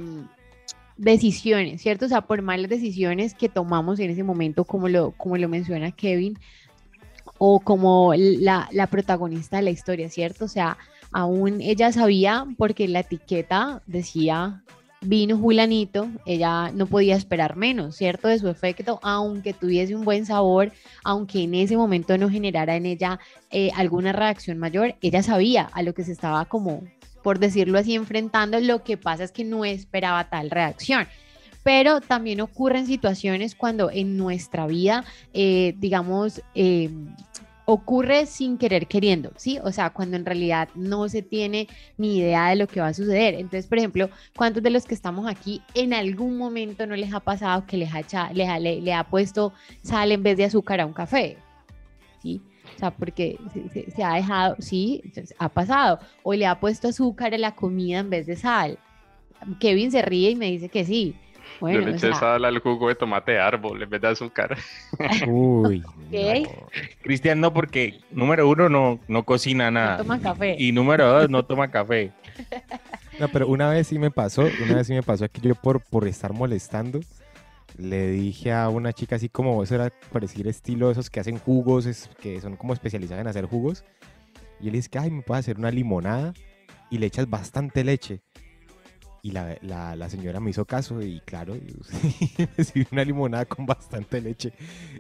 [0.99, 2.05] decisiones, ¿cierto?
[2.05, 5.91] O sea, por malas decisiones que tomamos en ese momento, como lo, como lo menciona
[5.91, 6.37] Kevin,
[7.37, 10.45] o como la, la protagonista de la historia, ¿cierto?
[10.45, 10.77] O sea,
[11.11, 14.61] aún ella sabía porque la etiqueta decía
[15.01, 18.27] vino Julanito, ella no podía esperar menos, ¿cierto?
[18.27, 20.73] De su efecto, aunque tuviese un buen sabor,
[21.05, 23.19] aunque en ese momento no generara en ella
[23.51, 26.83] eh, alguna reacción mayor, ella sabía a lo que se estaba como,
[27.23, 28.59] por decirlo así, enfrentando.
[28.59, 31.07] Lo que pasa es que no esperaba tal reacción.
[31.63, 35.03] Pero también ocurren situaciones cuando en nuestra vida,
[35.33, 36.89] eh, digamos, eh,
[37.71, 39.59] ocurre sin querer queriendo, ¿sí?
[39.63, 42.93] O sea, cuando en realidad no se tiene ni idea de lo que va a
[42.95, 43.35] suceder.
[43.35, 47.19] Entonces, por ejemplo, ¿cuántos de los que estamos aquí en algún momento no les ha
[47.19, 49.53] pasado que les ha, le, le, ha puesto
[49.83, 51.37] sal en vez de azúcar a un café?
[52.23, 52.41] ¿Sí?
[52.75, 53.37] O sea, porque
[53.73, 55.03] se, se, ha dejado, sí,
[55.37, 55.99] ha pasado.
[56.23, 58.77] O le ha puesto azúcar a la comida en vez de sal.
[59.59, 61.15] Kevin se ríe y me dice que sí.
[61.59, 64.57] Bueno, Yo le eché sal al jugo de tomate de árbol en vez de azúcar.
[65.27, 65.83] Uy.
[66.07, 66.43] Okay.
[66.43, 66.49] No.
[67.01, 69.97] Cristian no, porque número uno no, no cocina nada.
[69.97, 70.55] No toma café.
[70.57, 72.11] Y número dos no toma café.
[73.19, 75.81] No, pero una vez sí me pasó, una vez sí me pasó que yo por,
[75.81, 77.01] por estar molestando,
[77.79, 81.85] le dije a una chica así como, eso era parecer estilo esos que hacen jugos,
[81.85, 83.83] es, que son como especializados en hacer jugos.
[84.59, 86.33] Y él dice que, ay, me puedes hacer una limonada
[86.89, 88.21] y le echas bastante leche.
[89.21, 91.53] Y la, la, la, señora me hizo caso y claro,
[92.57, 94.53] recibí una limonada con bastante leche.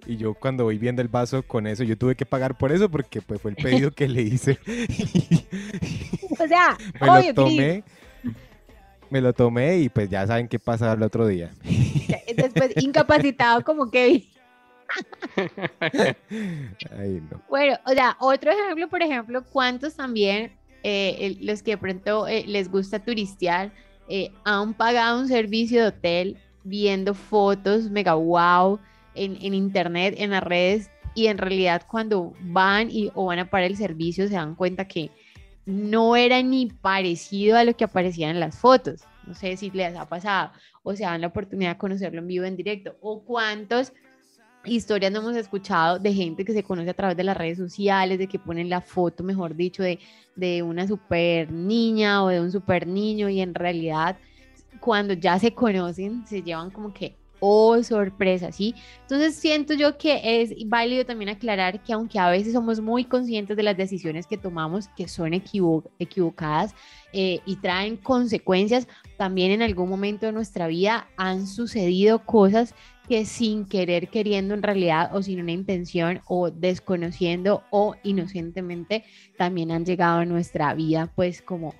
[0.05, 2.89] Y yo cuando voy viendo el vaso con eso, yo tuve que pagar por eso
[2.89, 4.59] porque pues fue el pedido que le hice.
[6.37, 7.83] o sea, me obvio, lo tomé.
[9.09, 11.51] Me lo tomé y pues ya saben qué pasa el otro día.
[12.35, 14.23] Después incapacitado como Kevin.
[16.97, 17.41] Ay, no.
[17.49, 20.51] Bueno, o sea, otro ejemplo, por ejemplo, ¿cuántos también
[20.83, 23.71] eh, los que de pronto eh, les gusta turistear
[24.07, 28.79] eh, han pagado un servicio de hotel viendo fotos mega wow
[29.15, 33.49] en, en, internet, en las redes, y en realidad cuando van y, o van a
[33.49, 35.11] parar el servicio se dan cuenta que
[35.69, 39.01] no era ni parecido a lo que aparecía en las fotos.
[39.27, 40.51] No sé si les ha pasado
[40.81, 43.93] o se dan la oportunidad de conocerlo en vivo, en directo, o cuántos
[44.65, 48.17] historias no hemos escuchado de gente que se conoce a través de las redes sociales,
[48.17, 49.99] de que ponen la foto, mejor dicho, de,
[50.35, 54.17] de una super niña o de un super niño y en realidad
[54.79, 58.75] cuando ya se conocen se llevan como que, oh, sorpresa, ¿sí?
[59.01, 63.57] Entonces siento yo que es válido también aclarar que aunque a veces somos muy conscientes
[63.57, 66.75] de las decisiones que tomamos, que son equivo equivocadas
[67.13, 72.75] eh, y traen consecuencias, también en algún momento de nuestra vida han sucedido cosas
[73.07, 79.03] que sin querer queriendo en realidad o sin una intención o desconociendo o inocentemente
[79.35, 81.73] también han llegado a nuestra vida pues como,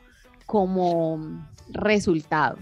[0.47, 2.57] como resultado.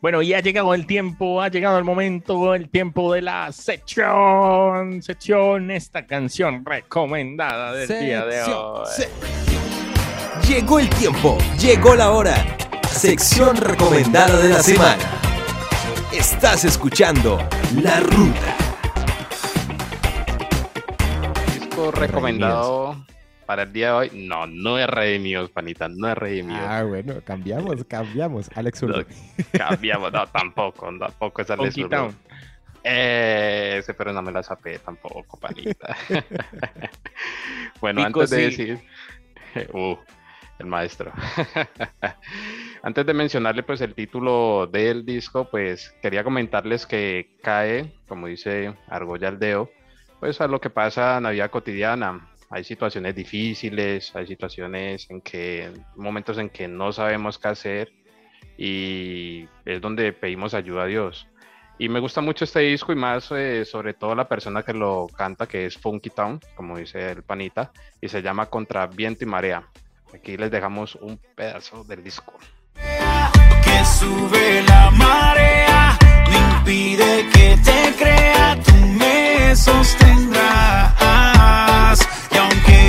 [0.00, 5.02] Bueno, ya ha llegado el tiempo, ha llegado el momento, el tiempo de la sección,
[5.02, 8.86] sección, esta canción recomendada del sección, día de hoy.
[8.96, 9.08] Se
[10.48, 12.34] llegó el tiempo, llegó la hora.
[12.88, 15.04] Sección recomendada de la semana.
[16.10, 17.38] Estás escuchando
[17.82, 18.56] La Ruta.
[21.58, 22.96] Disco recomendado
[23.50, 24.10] para el día de hoy.
[24.14, 26.62] No, no es Redimidos, panita, no es Redimidos.
[26.64, 28.48] Ah, bueno, cambiamos, cambiamos.
[28.54, 28.80] Alex.
[28.84, 29.04] No,
[29.50, 32.14] cambiamos, no, tampoco, tampoco es Alex Urdo.
[32.84, 35.96] Eh, ese, pero no me la sapé tampoco, panita.
[37.80, 38.80] bueno, Pico, antes de decir.
[39.72, 39.96] Uh,
[40.60, 41.10] el maestro.
[42.84, 48.72] Antes de mencionarle pues el título del disco, pues quería comentarles que cae, como dice
[48.86, 49.68] Argolla Aldeo,
[50.20, 52.30] pues a lo que pasa en la vida cotidiana.
[52.50, 57.92] Hay situaciones difíciles, hay situaciones en que, momentos en que no sabemos qué hacer
[58.58, 61.28] y es donde pedimos ayuda a Dios.
[61.78, 65.06] Y me gusta mucho este disco y más eh, sobre todo la persona que lo
[65.16, 69.28] canta, que es Funky Town, como dice el panita, y se llama Contra Viento y
[69.28, 69.64] Marea.
[70.12, 72.34] Aquí les dejamos un pedazo del disco.
[72.74, 81.69] Que sube la marea, impide que te crea, tú me sostendrás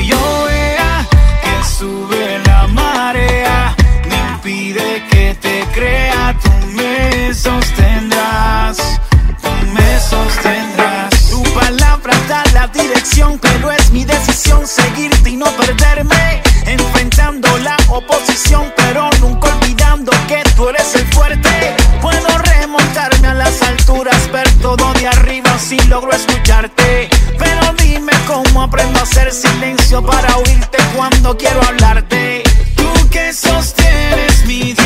[0.06, 1.08] yo vea
[1.44, 3.76] que sube la marea,
[4.10, 8.78] me impide que te crea, tú me sostendrás,
[9.42, 11.30] tú me sostendrás.
[11.30, 17.78] Tu palabra da la dirección, pero es mi decisión seguirte y no perderme, enfrentando la
[17.90, 21.76] oposición, pero nunca olvidando que tú eres el fuerte.
[22.02, 27.71] Puedo remontarme a las alturas, ver todo de arriba si logro escucharte, pero
[28.32, 32.44] cómo aprendo a hacer silencio para oírte cuando quiero hablarte.
[32.76, 34.81] Tú que sostienes mi Dios.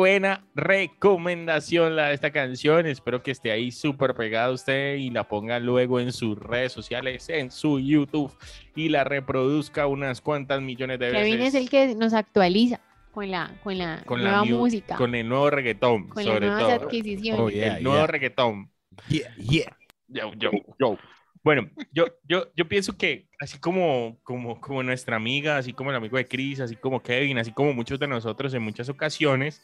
[0.00, 2.86] Buena recomendación la de esta canción.
[2.86, 7.28] Espero que esté ahí súper pegada usted y la ponga luego en sus redes sociales,
[7.28, 8.32] en su YouTube
[8.74, 11.22] y la reproduzca unas cuantas millones de veces.
[11.22, 12.80] Kevin es el que nos actualiza
[13.12, 16.24] con la, con la con la nueva mu- música, con, Con el nuevo reggaetón, las
[16.24, 16.86] sobre nuevas todo.
[16.86, 17.40] adquisiciones.
[17.42, 18.06] Oh, yeah, el nuevo yeah.
[18.06, 18.70] reggaetón.
[19.10, 19.76] Yeah, yeah.
[20.08, 20.98] Yo, yo, yo.
[21.42, 25.96] Bueno, yo, yo, yo pienso que así como, como, como nuestra amiga, así como el
[25.96, 29.62] amigo de Chris, así como Kevin, así como muchos de nosotros en muchas ocasiones,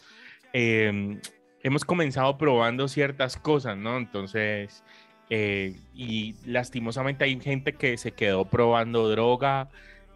[0.58, 1.20] eh,
[1.62, 3.98] hemos comenzado probando ciertas cosas, ¿no?
[3.98, 4.82] Entonces,
[5.28, 9.68] eh, y lastimosamente hay gente que se quedó probando droga,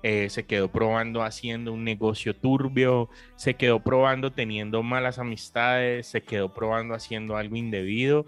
[0.03, 6.23] eh, se quedó probando haciendo un negocio turbio, se quedó probando teniendo malas amistades, se
[6.23, 8.25] quedó probando haciendo algo indebido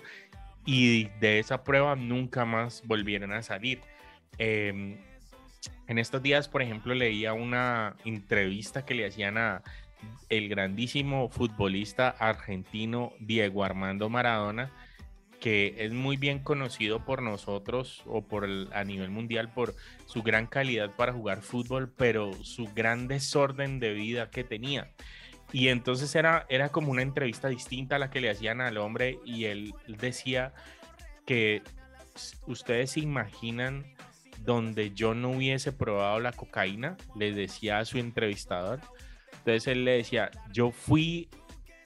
[0.66, 3.80] y de esa prueba nunca más volvieron a salir.
[4.36, 4.98] Eh,
[5.86, 9.62] en estos días, por ejemplo, leía una entrevista que le hacían a
[10.28, 14.70] el grandísimo futbolista argentino Diego Armando Maradona,
[15.40, 19.74] que es muy bien conocido por nosotros o por el- a nivel mundial por
[20.06, 24.92] su gran calidad para jugar fútbol, pero su gran desorden de vida que tenía.
[25.52, 29.18] Y entonces era, era como una entrevista distinta a la que le hacían al hombre
[29.24, 30.54] y él decía
[31.26, 31.62] que
[32.46, 33.84] ustedes se imaginan
[34.40, 38.80] donde yo no hubiese probado la cocaína, le decía a su entrevistador.
[39.44, 41.28] Entonces él le decía, yo fui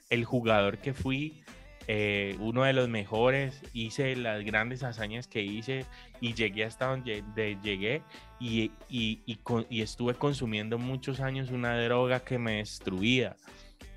[0.09, 1.41] el jugador que fui,
[1.87, 5.85] eh, uno de los mejores, hice las grandes hazañas que hice
[6.21, 8.01] y llegué hasta donde de- llegué
[8.39, 9.21] y, y-
[9.69, 13.35] y estuve consumiendo muchos años una droga que me destruía.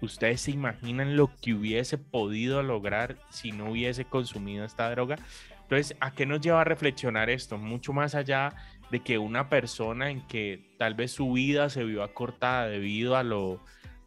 [0.00, 5.16] ¿Ustedes se imaginan lo que hubiese podido lograr si no hubiese consumido esta droga?
[5.62, 7.58] Entonces, ¿a qué nos lleva a reflexionar esto?
[7.58, 8.54] Mucho más allá
[8.90, 13.22] de que una persona en que tal vez su vida se vio acortada debido a
[13.22, 13.60] lo,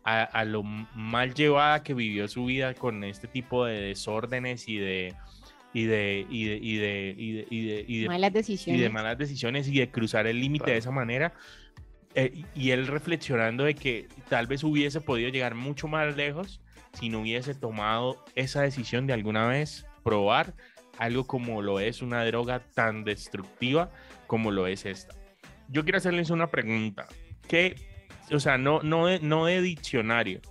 [0.03, 4.77] a, a lo mal llevada que vivió su vida con este tipo de desórdenes y
[4.77, 5.13] de
[5.75, 8.81] y de y de y de y de, y de- y de- Malas y decisiones.
[8.81, 10.79] de malas decisiones y de cruzar el límite de Claro.
[10.79, 11.33] esa manera.
[12.15, 16.61] Eh, y él reflexionando de que tal vez hubiese podido llegar mucho más lejos
[16.93, 20.53] si no hubiese tomado esa decisión de alguna vez probar
[20.97, 23.91] algo como lo es una droga tan destructiva
[24.27, 25.15] como lo es esta.
[25.69, 27.07] Yo quiero hacerles una pregunta.
[27.47, 27.75] ¿Qué,
[28.31, 30.41] o sea, no, no, de, no de diccionario,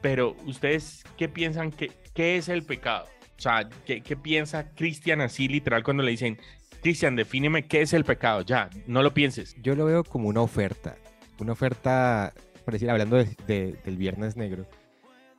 [0.00, 3.06] pero ustedes qué piensan que qué es el pecado?
[3.36, 6.38] O sea, ¿qué, piensa Cristian así literal cuando le dicen,
[6.82, 8.42] Cristian, defíneme qué es el pecado?
[8.42, 9.54] Ya, no lo pienses.
[9.62, 10.96] Yo lo veo como una oferta.
[11.38, 12.32] Una oferta,
[12.64, 14.66] por decir, hablando de- de- del Viernes Negro,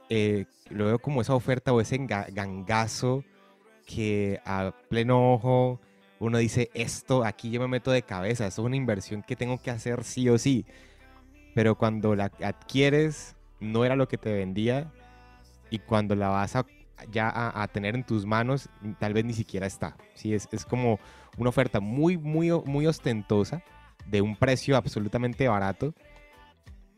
[0.09, 3.23] eh, lo veo como esa oferta o ese gangazo
[3.89, 5.82] que a pleno ojo
[6.19, 9.60] uno dice, esto aquí yo me meto de cabeza, esto es una inversión que tengo
[9.62, 10.65] que hacer sí o sí.
[11.56, 14.91] Pero cuando la adquieres, no era lo que te vendía
[15.71, 16.65] y cuando la vas a,
[17.10, 19.95] ya a, a tener en tus manos, tal vez ni siquiera está.
[20.13, 20.99] Sí, es, es como
[21.38, 23.63] una oferta muy, muy, muy ostentosa
[24.06, 25.95] de un precio absolutamente barato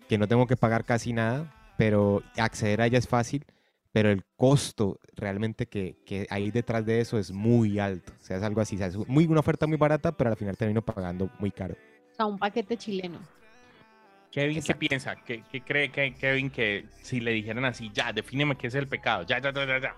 [0.10, 3.46] que no tengo que pagar casi nada, pero acceder a ella es fácil,
[3.92, 8.14] pero el costo realmente que, que hay detrás de eso es muy alto.
[8.20, 10.38] O sea, es algo así, o sea, es muy, una oferta muy barata, pero al
[10.38, 11.76] final termino pagando muy caro.
[12.12, 13.20] O sea, un paquete chileno.
[14.32, 15.16] Kevin, ¿qué piensa?
[15.18, 18.88] ¿Qué, qué cree que Kevin que si le dijeran así, ya, defíneme qué es el
[18.88, 19.24] pecado?
[19.24, 19.96] Ya, ya, ya, ya, ya.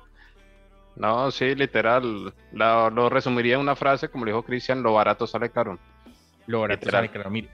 [0.95, 2.33] No, sí, literal.
[2.51, 5.77] la- lo resumiría en una frase, como le dijo Cristian, lo barato sale caro.
[6.47, 7.05] Lo barato Literal.
[7.05, 7.29] sale caro.
[7.29, 7.49] Mire,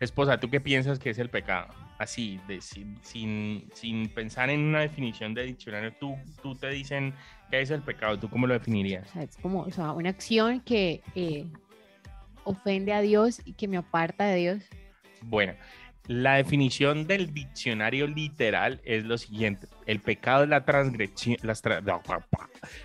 [0.00, 1.68] esposa, ¿tú qué piensas que es el pecado?
[2.02, 7.14] Así, de, sin, sin, sin pensar en una definición de diccionario, tú, tú te dicen
[7.48, 9.08] qué es el pecado, ¿tú cómo lo definirías?
[9.10, 11.46] O sea, es como o sea, una acción que eh,
[12.42, 14.64] ofende a Dios y que me aparta de Dios.
[15.20, 15.54] Bueno,
[16.08, 21.36] la definición del diccionario literal es lo siguiente: el pecado es la transgresión,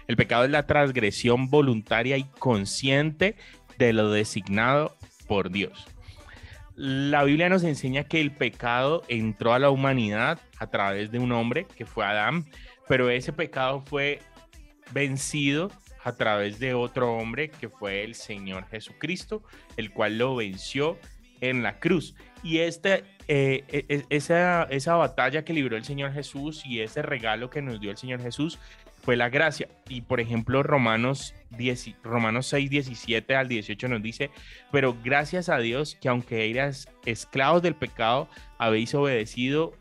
[0.08, 3.36] el pecado es la transgresión voluntaria y consciente
[3.80, 4.96] de lo designado
[5.28, 5.88] por Dios.
[6.78, 11.32] La Biblia nos enseña que el pecado entró a la humanidad a través de un
[11.32, 12.46] hombre que fue Adán,
[12.88, 14.20] pero ese pecado fue
[14.92, 15.72] vencido
[16.04, 19.42] a través de otro hombre que fue el Señor Jesucristo,
[19.76, 21.00] el cual lo venció
[21.42, 22.14] en la cruz.
[22.44, 27.02] Y este, eh, e- e- esa, esa batalla que libró el Señor Jesús y ese
[27.02, 28.60] regalo que nos dio el Señor Jesús
[29.08, 29.70] fue la gracia.
[29.88, 34.32] Y por ejemplo, Romanos, 10, Romanos 6, 17 al 18 nos dice,
[34.70, 38.28] pero gracias a Dios que aunque eras esclavos del pecado,
[38.58, 39.72] habéis obedecido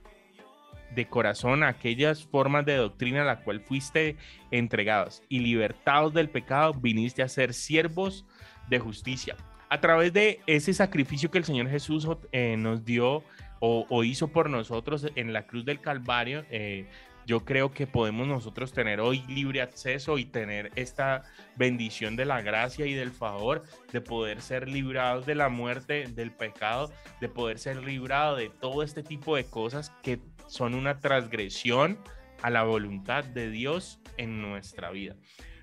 [0.95, 4.15] de corazón a aquellas formas de doctrina a la cual fuiste
[4.53, 8.25] entregados y libertados del pecado, viniste a ser siervos
[8.69, 9.35] de justicia.
[9.71, 13.25] A través de ese sacrificio que el Señor Jesús eh, nos dio
[13.59, 16.87] o, hizo por nosotros en la cruz del Calvario, eh,
[17.27, 21.25] yo creo que podemos nosotros tener hoy libre acceso y tener esta
[21.57, 26.31] bendición de la gracia y del favor de poder ser librados de la muerte, del
[26.31, 31.99] pecado, de poder ser librados de todo este tipo de cosas que son una transgresión
[32.43, 35.17] a la voluntad de Dios en nuestra vida.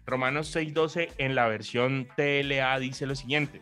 [0.06, 3.62] Romanos 6:12 en la versión TLA dice lo siguiente.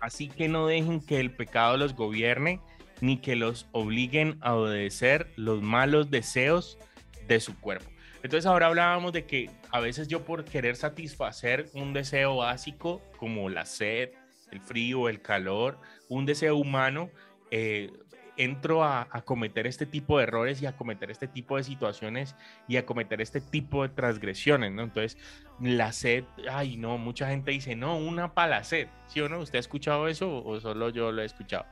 [0.00, 2.60] Así que no dejen que el pecado los gobierne
[3.00, 6.78] ni que los obliguen a obedecer los malos deseos
[7.26, 7.90] de su cuerpo.
[8.22, 13.50] Entonces ahora hablábamos de que a veces yo por querer satisfacer un deseo básico como
[13.50, 14.12] la sed,
[14.50, 15.78] el frío, el calor,
[16.08, 17.10] un deseo humano,
[17.50, 17.90] eh,
[18.36, 22.34] entro a, a, cometer este tipo de errores y a cometer este tipo de situaciones
[22.66, 24.70] y a cometer este tipo de transgresiones.
[24.70, 25.18] Entonces,
[25.60, 29.38] la sed, ay, no, mucha gente dice, no, una para la sed, ¿sí o no?
[29.38, 31.66] ¿Usted ha escuchado eso o solo yo lo he escuchado?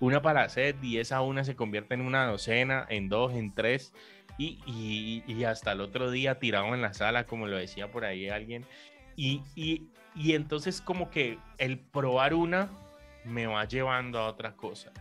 [0.00, 3.92] Una para sed y esa una se convierte en una docena, en dos, en tres
[4.38, 8.04] y, y, y hasta el otro día tirado en la sala, como lo decía por
[8.04, 8.64] ahí alguien.
[9.16, 12.70] Y, y, y entonces como que el probar una
[13.24, 14.92] me va llevando a otra cosa.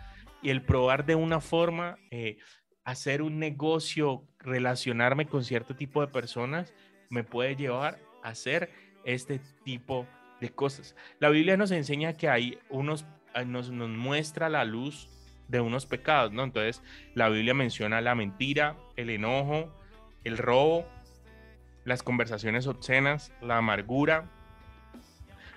[0.41, 2.37] Y el probar de una forma, eh,
[2.83, 6.73] hacer un negocio, relacionarme con cierto tipo de personas,
[7.09, 8.69] me puede llevar a hacer
[9.03, 10.07] este tipo
[10.39, 10.95] de cosas.
[11.19, 13.05] La Biblia nos enseña que hay unos
[13.43, 15.09] nos, nos muestra la luz
[15.47, 16.43] de unos pecados, ¿no?
[16.43, 16.81] Entonces,
[17.13, 19.73] la Biblia menciona la mentira, el enojo,
[20.23, 20.85] el robo,
[21.83, 24.29] las conversaciones obscenas, la amargura,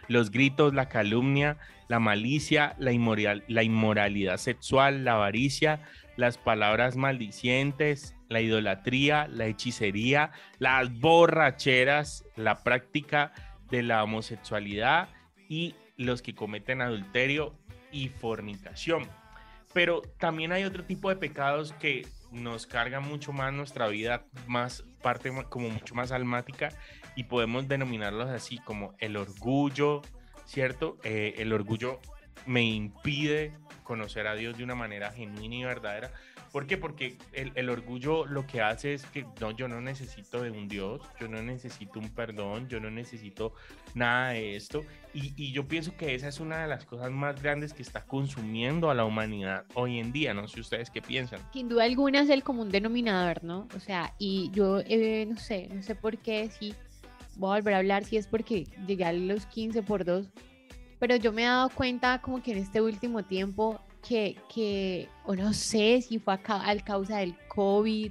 [0.08, 1.58] los gritos, la calumnia,
[1.88, 5.80] la malicia, la inmoralidad sexual, la avaricia,
[6.16, 13.32] las palabras maldicientes, la idolatría, la hechicería, las borracheras, la práctica
[13.70, 15.08] de la homosexualidad
[15.48, 17.54] y los que cometen adulterio
[17.98, 19.08] y fornicación.
[19.72, 24.84] Pero también hay otro tipo de pecados que nos cargan mucho más nuestra vida, más
[25.02, 26.70] parte como mucho más almática
[27.16, 30.02] y podemos denominarlos así como el orgullo,
[30.46, 30.98] ¿cierto?
[31.02, 32.00] Eh, el orgullo
[32.46, 36.12] me impide conocer a Dios de una manera genuina y verdadera
[36.52, 36.76] ¿Por qué?
[36.76, 40.68] Porque el, el, orgullo lo que hace es que no, yo no necesito de un
[40.68, 43.52] Dios, yo no necesito un perdón, yo no necesito
[43.94, 44.82] nada de esto.
[45.12, 48.04] Y, y, yo pienso que esa es una de las cosas más grandes que está
[48.04, 50.34] consumiendo a la humanidad hoy en día.
[50.34, 51.40] No sé ustedes qué piensan.
[51.52, 53.68] Sin duda alguna es el común denominador, ¿no?
[53.76, 56.74] O sea, y yo eh, no sé, no sé por qué, si
[57.36, 60.28] voy a volver a hablar, si es porque llegué a los 15 por 2,
[60.98, 65.34] pero yo me he dado cuenta como que en este último tiempo que, que, o
[65.34, 68.10] no sé si fue a, a causa del COVID.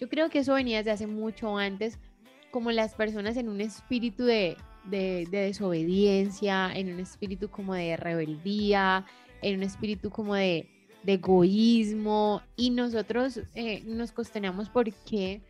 [0.00, 1.98] Yo creo que eso venía desde hace mucho antes,
[2.50, 7.96] como las personas en un espíritu de, de, de desobediencia, en un espíritu como de
[7.96, 9.04] rebeldía,
[9.42, 10.68] en un espíritu como de,
[11.02, 15.40] de egoísmo, y nosotros eh, nos cuestionamos por qué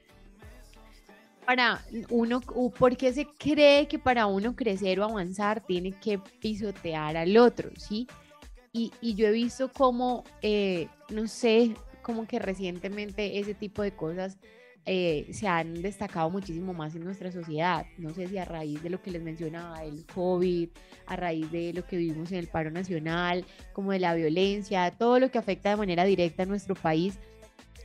[1.47, 2.41] para uno,
[2.79, 8.07] porque se cree que para uno crecer o avanzar tiene que pisotear al otro, ¿sí?
[8.73, 14.39] Y, yo he visto como, eh, no sé, como que recientemente ese tipo de cosas
[14.87, 17.85] eh, se han destacado muchísimo más en nuestra sociedad.
[17.99, 20.69] No sé si a raíz de lo que les mencionaba, el COVID,
[21.07, 25.19] a raíz de lo que vivimos en el paro nacional, como de la violencia, todo
[25.19, 27.19] lo que afecta de manera directa a nuestro país,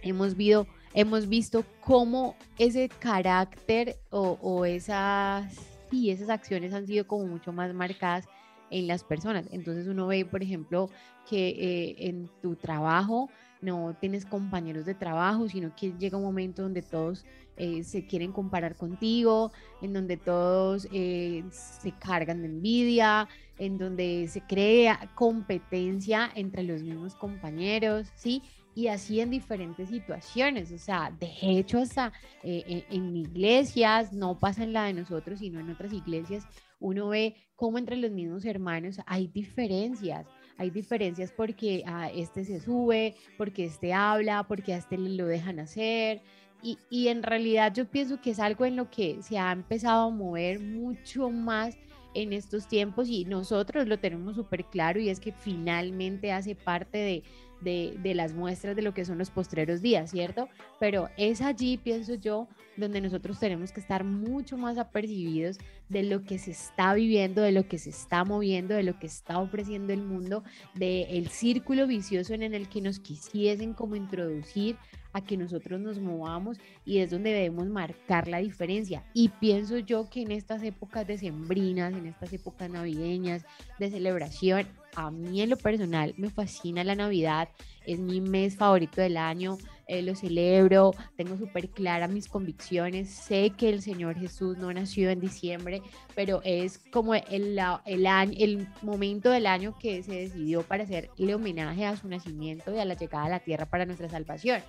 [0.03, 5.51] hemos visto, hemos visto cómo ese carácter o, esas,
[5.91, 8.27] y esas acciones han sido como mucho más marcadas
[8.69, 9.47] en las personas.
[9.51, 10.89] Entonces uno ve, por ejemplo,
[11.29, 13.29] que eh, en tu trabajo
[13.61, 17.25] no tienes compañeros de trabajo, sino que llega un momento donde todos
[17.57, 19.51] eh, se quieren comparar contigo,
[19.81, 26.83] en donde todos eh, se cargan de envidia, en donde se crea competencia entre los
[26.83, 28.43] mismos compañeros, ¿sí?
[28.75, 32.11] Y así en diferentes situaciones, o sea, de hecho hasta
[32.43, 36.45] en, en iglesias, no pasa en la de nosotros, sino en otras iglesias,
[36.85, 40.27] uno ve cómo entre los mismos hermanos hay diferencias.
[40.57, 45.59] Hay diferencias porque a este se sube, porque este habla, porque a este lo dejan
[45.59, 46.21] hacer.
[46.61, 50.07] Y, y en realidad yo pienso que es algo en lo que se ha empezado
[50.07, 51.77] a mover mucho más
[52.13, 56.97] en estos tiempos y nosotros lo tenemos súper claro y es que finalmente hace parte
[56.97, 57.23] de,
[57.65, 60.47] de, de, las muestras de lo que son los postreros días, ¿cierto?
[60.79, 62.47] Pero es allí, pienso yo,
[62.77, 65.57] donde nosotros tenemos que estar mucho más apercibidos
[65.89, 69.07] de lo que se está viviendo, de lo que se está moviendo, de lo que
[69.07, 70.43] está ofreciendo el mundo,
[70.73, 74.77] del el círculo vicioso en el que nos quisiesen como introducir
[75.15, 79.05] a que nosotros nos movamos y es donde debemos marcar la diferencia.
[79.13, 83.45] Y pienso yo que en estas épocas decembrinas, en estas épocas navideñas,
[83.79, 87.49] de celebración, a mí en lo personal me fascina la Navidad,
[87.85, 93.51] es mi mes favorito del año, eh, lo celebro, tengo súper claras mis convicciones, sé
[93.55, 95.81] que el Señor Jesús no nació en diciembre,
[96.15, 101.35] pero es como el, el, año, el momento del año que se decidió para hacerle
[101.35, 104.61] homenaje a su nacimiento y a la llegada a la tierra para nuestra salvación.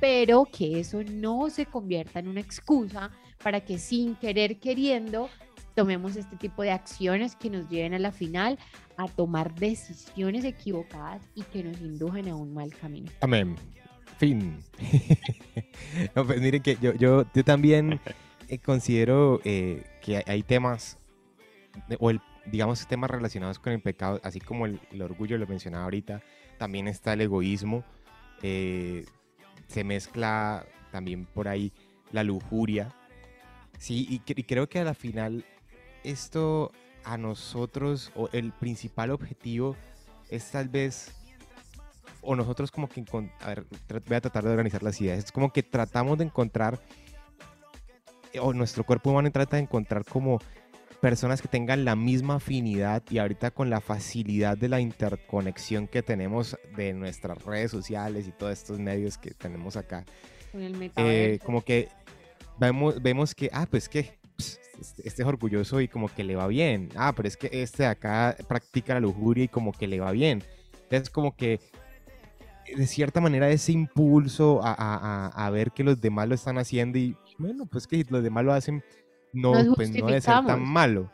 [0.00, 3.10] Pero que eso no se convierta en una excusa
[3.42, 5.28] para que sin querer queriendo
[5.76, 8.58] tomemos este tipo de acciones que nos lleven a la final
[8.96, 13.12] a tomar decisiones equivocadas y que nos indujen a un mal camino.
[13.20, 13.54] Amén.
[14.16, 14.58] Fin.
[16.16, 18.00] no, pues miren que yo, yo, yo también
[18.48, 20.98] eh, considero eh, que hay temas,
[22.00, 26.22] o el, digamos, temas relacionados con el pecado, así como el, orgullo, lo mencionaba ahorita,
[26.56, 27.84] también está el egoísmo,
[28.42, 29.04] eh,
[29.66, 31.70] se mezcla también por ahí
[32.12, 32.94] la lujuria,
[33.76, 35.44] sí, y, y creo que a la final
[36.06, 36.72] esto
[37.04, 39.76] a nosotros, o el principal objetivo
[40.28, 41.12] es tal vez,
[42.20, 43.04] o nosotros como que,
[43.40, 43.66] a ver,
[44.06, 46.80] voy a tratar de organizar las ideas, es como que tratamos de encontrar,
[48.40, 50.40] o nuestro cuerpo humano trata de encontrar como
[51.00, 56.02] personas que tengan la misma afinidad y ahorita con la facilidad de la interconexión que
[56.02, 60.04] tenemos de nuestras redes sociales y todos estos medios que tenemos acá.
[60.96, 61.88] Eh, como que
[62.58, 64.18] vemos, vemos que, ah, pues que
[64.80, 66.88] este, este, es orgulloso y como que le va bien.
[66.96, 70.12] Ah, pero es que este de acá practica la lujuria y como que le va
[70.12, 70.42] bien.
[70.84, 71.60] Entonces como que
[72.74, 76.98] de cierta manera ese impulso a, a, a, ver que los demás lo están haciendo
[76.98, 78.82] y bueno, pues que los demás lo hacen,
[79.32, 81.10] no, pues no debe ser tan malo.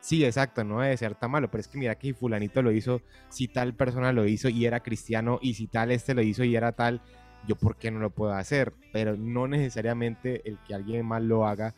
[0.00, 2.70] Sí, exacto, no debe ser tan malo, pero es que mira que si fulanito lo
[2.70, 6.44] hizo, si tal persona lo hizo y era cristiano y si tal este lo hizo
[6.44, 7.02] y era tal,
[7.46, 11.46] yo por qué no lo puedo hacer, pero no necesariamente el que alguien más lo
[11.46, 11.74] haga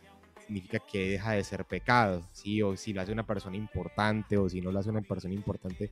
[0.49, 2.63] significa que deja de ser pecado, ¿sí?
[2.63, 5.91] O si lo hace una persona importante o si no lo hace una persona importante,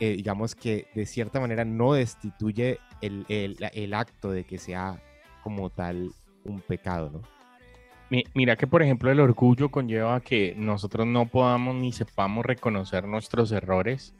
[0.00, 5.00] eh, digamos que de cierta manera no destituye el, el, el, acto de que sea
[5.44, 6.10] como tal
[6.44, 7.22] un pecado, ¿no?
[8.34, 13.52] Mira que, por ejemplo, el orgullo conlleva que nosotros no podamos ni sepamos reconocer nuestros
[13.52, 14.14] errores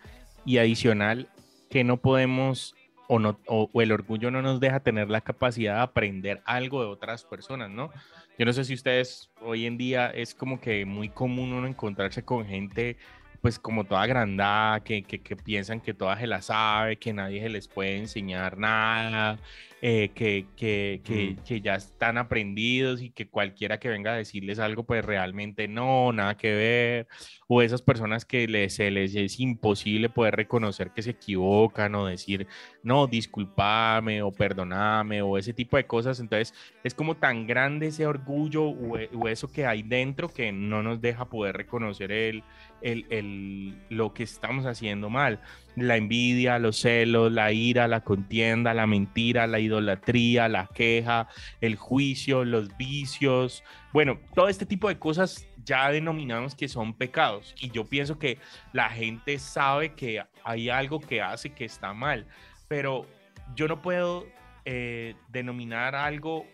[0.45, 1.29] y adicional
[1.71, 2.77] que no podemos
[3.13, 6.87] o, no, o, el orgullo no nos deja tener la capacidad de aprender algo de
[6.87, 7.91] otras personas, ¿no?
[8.39, 12.23] Yo no sé si ustedes hoy en día es como que muy común uno encontrarse
[12.25, 12.97] con gente
[13.41, 17.49] pues como toda agrandada, que, que, piensan que toda se la sabe, que nadie se
[17.49, 19.39] les puede enseñar nada,
[19.83, 21.01] eh, que, que,
[21.39, 21.43] mm.
[21.43, 26.13] que, ya están aprendidos y que cualquiera que venga a decirles algo, pues realmente no,
[26.13, 27.09] nada que ver,
[27.49, 32.07] o esas personas que les, se les es imposible poder reconocer que se equivocan o
[32.07, 32.47] decir,
[32.83, 36.55] no, discúlpame o perdoname o ese tipo de cosas, entonces
[36.85, 41.01] es como tan grande ese orgullo o, o eso que hay dentro que no nos
[41.01, 42.43] deja poder reconocer el
[42.83, 45.41] el, el, lo que estamos haciendo mal.
[45.77, 51.29] La envidia, los celos, la ira, la contienda, la mentira, la idolatría, la queja,
[51.61, 53.63] el juicio, los vicios.
[53.93, 57.55] Bueno, todo este tipo de cosas ya denominamos que son pecados.
[57.61, 58.39] Y yo pienso que
[58.73, 62.27] la gente sabe que hay algo que hace que está mal.
[62.69, 63.07] Pero
[63.55, 64.27] yo no puedo
[64.65, 66.47] eh, denominar algo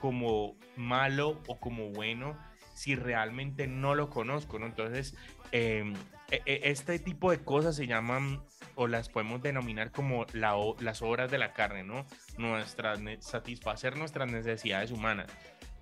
[0.00, 2.36] como malo o como bueno
[2.74, 4.66] si realmente no lo conozco, ¿no?
[4.66, 5.14] Entonces,
[5.52, 5.94] Em,
[6.30, 8.42] e, e, este tipo de cosas se llaman
[8.74, 12.06] o las podemos denominar como la, las obras de la carne, ¿no?
[12.38, 15.26] Nuestra, satisfacer nuestras necesidades humanas.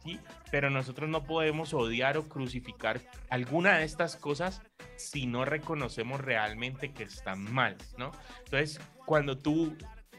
[0.02, 0.18] ¿sí?
[0.50, 4.62] Pero nosotros no podemos odiar o crucificar alguna de estas cosas
[4.96, 8.10] si no reconocemos realmente que están mal, ¿no?
[8.44, 9.76] Entonces, cuando tú,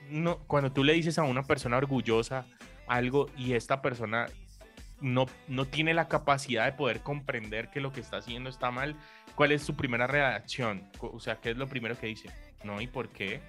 [0.09, 2.45] no, cuando tú le dices a una persona orgullosa
[2.87, 4.27] algo y esta persona
[5.01, 8.95] no, no tiene la capacidad de poder comprender que lo que está haciendo está mal,
[9.35, 10.89] ¿cuál es su primera reacción?
[10.99, 12.29] O sea, ¿qué es lo primero que dice?
[12.63, 13.41] No, ¿y por qué?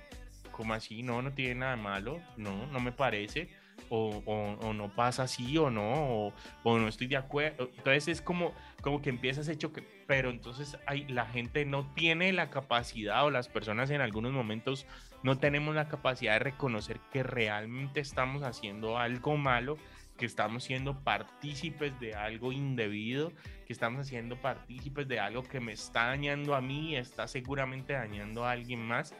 [0.51, 1.03] ¿Cómo así?
[1.03, 3.49] No, no tiene nada malo, no, no me parece,
[3.89, 7.71] o, o, no pasa así, o no, o, no estoy de acuerdo.
[7.77, 12.33] Entonces es como, como que empieza ese choque, pero entonces hay, la gente no tiene
[12.33, 14.87] la capacidad, o las personas en algunos momentos
[15.23, 19.79] no tenemos la capacidad de reconocer que realmente estamos haciendo algo malo
[20.23, 23.33] que estamos siendo partícipes de algo indebido,
[23.67, 28.45] que estamos haciendo partícipes de algo que me está dañando a mí está seguramente dañando
[28.45, 29.13] a alguien más.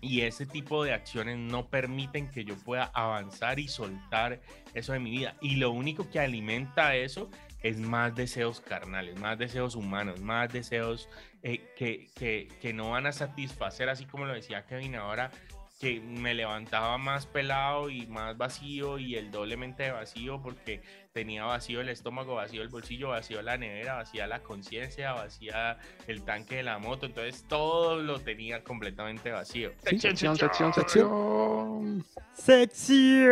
[0.00, 4.40] Y ese tipo de acciones no permiten que yo pueda avanzar y soltar
[4.72, 5.36] eso de mi vida.
[5.42, 7.28] Y lo único que alimenta eso
[7.62, 11.10] es más deseos carnales, más deseos humanos, más deseos
[11.42, 15.30] eh, que, que, que no van a satisfacer, así como lo decía Kevin ahora,
[15.80, 21.80] que me levantaba más pelado y más vacío y el doblemente vacío porque tenía vacío
[21.80, 26.64] el estómago, vacío el bolsillo, vacío la nevera, vacía la conciencia, vacía el tanque de
[26.64, 29.72] la moto, entonces todo lo tenía completamente vacío.
[29.82, 32.04] Sección, sección, sección.
[32.34, 33.30] Sección.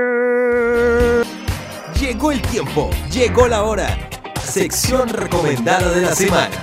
[2.00, 3.94] Llegó el tiempo, llegó la hora.
[4.40, 6.56] Sección recomendada de la semana.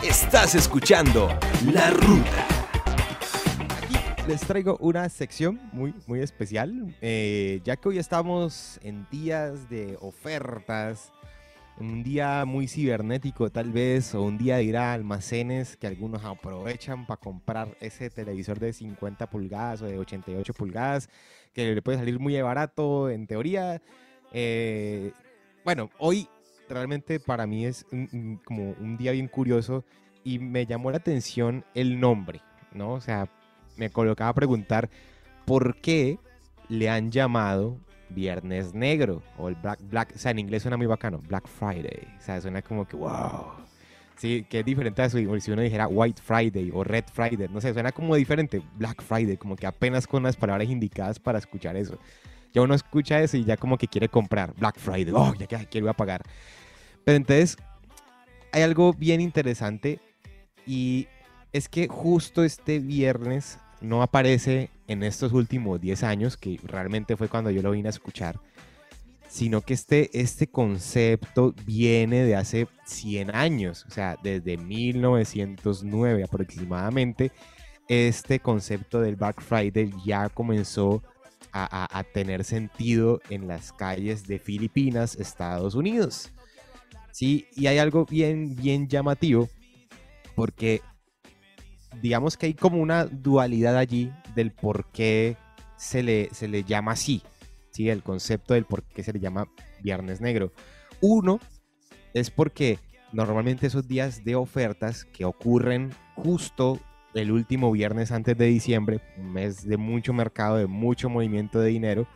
[0.00, 1.36] Estás escuchando
[1.72, 2.55] La Ruta.
[4.28, 9.96] Les traigo una sección muy, muy especial, eh, ya que hoy estamos en días de
[10.00, 11.12] ofertas,
[11.78, 16.24] un día muy cibernético tal vez, o un día de ir a almacenes que algunos
[16.24, 21.08] aprovechan para comprar ese televisor de 50 pulgadas o de 88 pulgadas,
[21.52, 23.80] que le puede salir muy barato en teoría.
[24.32, 25.12] Eh,
[25.64, 26.28] bueno, hoy
[26.68, 29.84] realmente para mí es un- un- como un día bien curioso
[30.24, 32.40] y me llamó la atención el nombre,
[32.72, 32.94] ¿no?
[32.94, 33.28] O sea,
[33.76, 34.88] me colocaba a preguntar
[35.44, 36.18] por qué
[36.68, 40.86] le han llamado Viernes Negro o el Black, Black, o sea, en inglés suena muy
[40.86, 43.52] bacano, Black Friday, o sea, suena como que wow.
[44.16, 47.60] Sí, que es diferente a su- si uno dijera White Friday o Red Friday, no
[47.60, 51.76] sé, suena como diferente, Black Friday, como que apenas con las palabras indicadas para escuchar
[51.76, 51.98] eso.
[52.54, 55.66] Ya uno escucha eso y ya como que quiere comprar Black Friday, oh, ya que
[55.66, 56.22] quiero pagar.
[57.04, 57.58] Pero entonces,
[58.52, 60.00] hay algo bien interesante
[60.66, 61.08] y
[61.52, 67.28] es que justo este viernes no aparece en estos últimos 10 años, que realmente fue
[67.28, 68.40] cuando yo lo vine a escuchar,
[69.28, 77.32] sino que este, este concepto viene de hace 100 años, o sea, desde 1909 aproximadamente,
[77.88, 81.02] este concepto del Black Friday ya comenzó
[81.52, 86.30] a, a- a tener sentido en las calles de Filipinas, Estados Unidos.
[87.12, 89.48] Sí, y hay algo bien, bien llamativo,
[90.34, 90.82] porque
[92.00, 95.36] digamos que hay como una dualidad allí del por qué
[95.76, 97.22] se le, se le llama así,
[97.70, 97.88] ¿sí?
[97.88, 99.48] el concepto del por qué se le llama
[99.82, 100.52] Viernes Negro.
[101.00, 101.40] Uno
[102.14, 102.78] es porque
[103.12, 106.80] normalmente esos días de ofertas que ocurren justo
[107.14, 111.68] el último viernes antes de diciembre, un mes de mucho mercado, de mucho movimiento de
[111.68, 112.06] dinero,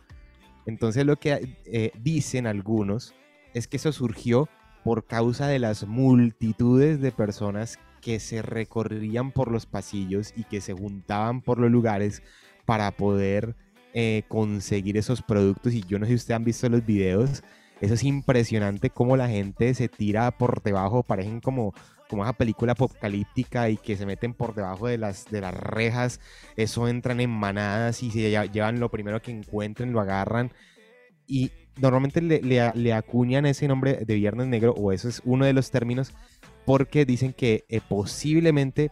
[0.65, 3.15] entonces lo que eh, dicen algunos
[3.53, 4.47] es que eso surgió
[4.83, 10.59] por causa de las multitudes de personas que se recorrían por los pasillos y que
[10.61, 12.21] se juntaban por los lugares
[12.65, 13.55] para poder
[13.93, 15.73] eh, conseguir esos productos.
[15.73, 17.43] Y yo no sé si ustedes han visto los videos,
[17.79, 21.73] eso es impresionante cómo la gente se tira por debajo, parecen como,
[22.09, 26.19] como esa película apocalíptica y que se meten por debajo de las, de las rejas,
[26.57, 30.51] eso entran en manadas y se lle- llevan lo primero que encuentren, lo agarran.
[31.27, 32.41] Y normalmente le-
[32.75, 36.13] le acuñan ese nombre de Viernes Negro, o eso es uno de los términos,
[36.65, 38.91] porque dicen que eh, posiblemente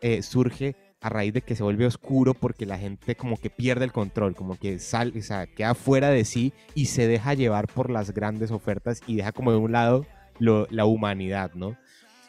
[0.00, 3.84] eh, surge a raíz de que se vuelve oscuro porque la gente como que pierde
[3.84, 7.68] el control, como que sale, o sea, queda fuera de sí y se deja llevar
[7.68, 10.06] por las grandes ofertas y deja como de un lado
[10.38, 11.76] la humanidad, ¿no?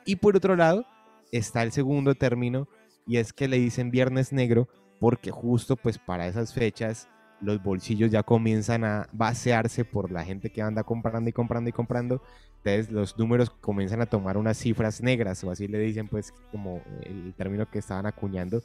[0.06, 0.86] Y por otro lado
[1.32, 2.68] está el segundo término
[3.08, 4.68] y es que le dicen Viernes Negro
[5.00, 7.08] porque justo pues para esas fechas
[7.42, 11.74] los bolsillos ya comienzan a vaciarse por la gente que anda comprando y comprando y
[11.74, 12.22] comprando.
[12.64, 16.82] Entonces los números comienzan a tomar unas cifras negras, o así le dicen pues como
[17.04, 18.62] el término que estaban acuñando.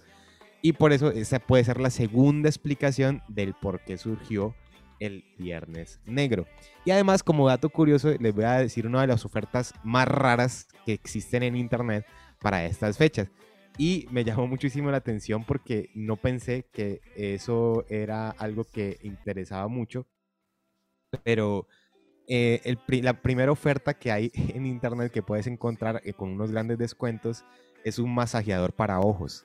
[0.62, 4.54] Y por eso esa puede ser la segunda explicación del por qué surgió
[5.00, 6.46] el Viernes Negro.
[6.84, 10.68] Y además, como dato curioso, les voy a decir una de las ofertas más raras
[10.84, 12.06] que existen en Internet
[12.40, 13.28] para estas fechas.
[13.78, 19.68] Y me llamó muchísimo la atención porque no pensé que eso era algo que interesaba
[19.68, 20.06] mucho.
[21.24, 21.66] Pero
[22.28, 26.50] eh, el la primera oferta que hay en internet que puedes encontrar eh, con unos
[26.50, 27.44] grandes descuentos
[27.84, 29.44] es un masajeador para ojos.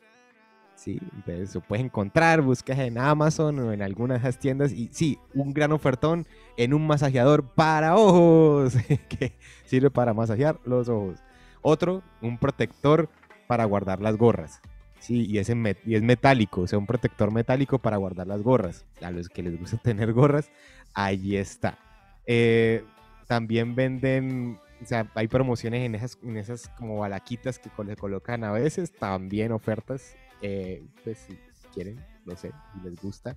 [0.75, 4.89] Sí, entonces lo puedes encontrar, buscas en Amazon o en algunas de esas tiendas y
[4.91, 6.25] sí, un gran ofertón
[6.57, 8.73] en un masajeador para ojos
[9.09, 9.33] que
[9.65, 11.19] sirve para masajear los ojos.
[11.61, 13.09] Otro, un protector
[13.51, 14.61] para guardar las gorras.
[15.01, 18.41] Sí, y, ese met- y es metálico, o sea, un protector metálico para guardar las
[18.41, 18.85] gorras.
[19.01, 20.49] A los que les gusta tener gorras,
[20.93, 21.77] ahí está.
[22.25, 22.85] Eh,
[23.27, 28.45] también venden, o sea, hay promociones en esas, en esas como balaquitas que le colocan
[28.45, 31.37] a veces, también ofertas, eh, pues si
[31.73, 33.35] quieren, no sé, si les gusta.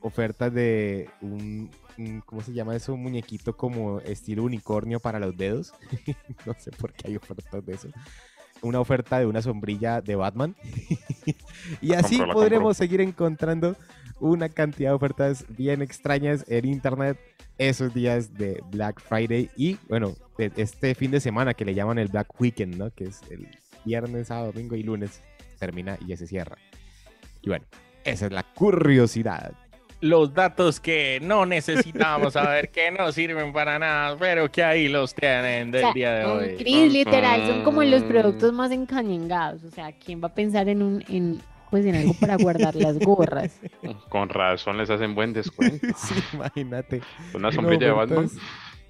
[0.00, 2.94] Ofertas de un, un- ¿cómo se llama eso?
[2.94, 5.74] Un muñequito como estilo unicornio para los dedos.
[6.46, 7.88] no sé por qué hay ofertas de eso.
[8.62, 10.54] Una oferta de una sombrilla de Batman.
[11.80, 13.76] y así compro, podremos seguir encontrando
[14.20, 17.18] una cantidad de ofertas bien extrañas en internet
[17.58, 21.98] esos días de Black Friday y bueno, de este fin de semana que le llaman
[21.98, 22.90] el Black Weekend, ¿no?
[22.90, 23.48] Que es el
[23.84, 25.22] viernes, sábado, domingo y lunes
[25.58, 26.56] termina y ya se cierra.
[27.42, 27.64] Y bueno,
[28.04, 29.52] Esa es la curiosidad.
[30.00, 35.14] Los datos que no necesitamos saber, que no sirven para nada, pero que ahí los
[35.14, 36.56] tienen del O sea, día de hoy.
[36.56, 38.08] Cris, literal, son como los Mm.
[38.08, 39.62] productos más encañengados.
[39.64, 41.40] O sea, ¿quién va a pensar en un, en,
[41.70, 43.60] pues en algo para guardar las gorras?
[44.08, 45.86] Con razón les hacen buen descuento.
[45.96, 47.02] Sí, imagínate.
[47.34, 48.18] Una No, sombrilla de pero Batman.
[48.24, 48.40] entonces-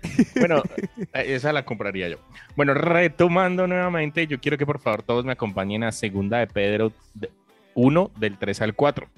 [0.36, 0.62] Bueno,
[1.12, 2.18] eh, esa la compraría yo.
[2.56, 6.92] Bueno, retomando nuevamente, yo quiero que por favor todos me acompañen a segunda de Pedro
[7.74, 9.08] 1 del 3 al 4.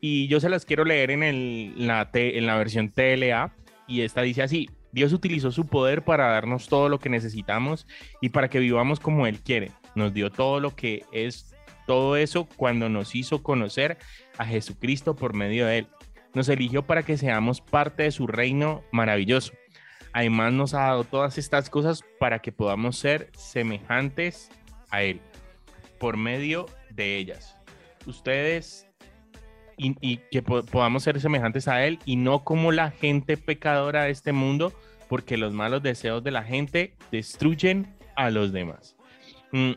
[0.00, 3.52] Y yo se las quiero leer en, el, la, en la versión TLA
[3.88, 7.86] y esta dice así, Dios utilizó su poder para darnos todo lo que necesitamos
[8.20, 9.72] y para que vivamos como Él quiere.
[9.94, 11.54] Nos dio todo lo que es
[11.86, 13.98] todo eso cuando nos hizo conocer
[14.36, 15.88] a Jesucristo por medio de Él.
[16.34, 19.52] Nos eligió para que seamos parte de su reino maravilloso.
[20.12, 24.50] Además nos ha dado todas estas cosas para que podamos ser semejantes
[24.90, 25.20] a Él
[25.98, 27.56] por medio de ellas.
[28.06, 28.87] Ustedes
[29.78, 34.10] y, que po- podamos ser semejantes a Él y no como la gente pecadora de
[34.10, 34.72] este mundo,
[35.08, 38.96] porque los malos deseos de la gente destruyen a los demás.
[39.52, 39.72] Mm,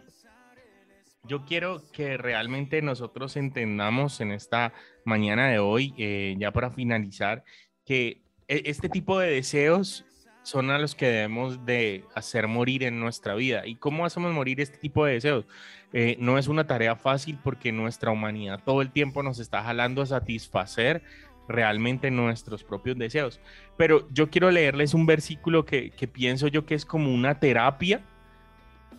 [1.28, 4.74] Yo quiero que realmente nosotros entendamos en esta
[5.06, 7.44] mañana de hoy, eh, ya para finalizar,
[7.86, 10.04] que e- este tipo de deseos
[10.44, 13.66] son a los que debemos de hacer morir en nuestra vida.
[13.66, 15.46] ¿Y cómo hacemos morir este tipo de deseos?
[15.94, 20.02] Eh, no es una tarea fácil porque nuestra humanidad todo el tiempo nos está jalando
[20.02, 21.04] a satisfacer
[21.48, 23.40] realmente nuestros propios deseos.
[23.78, 28.02] Pero yo quiero leerles un versículo que, que pienso yo que es como una terapia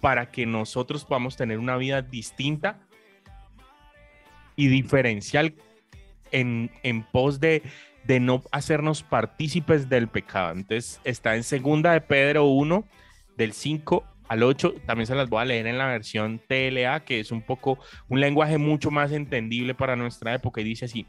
[0.00, 2.80] para que nosotros podamos tener una vida distinta
[4.56, 5.54] y diferencial
[6.30, 7.62] en, en pos de,
[8.04, 10.52] de no hacernos partícipes del pecado.
[10.52, 12.84] Entonces está en segunda de Pedro 1,
[13.36, 14.74] del 5 al 8.
[14.86, 17.78] También se las voy a leer en la versión TLA, que es un poco
[18.08, 21.06] un lenguaje mucho más entendible para nuestra época y dice así.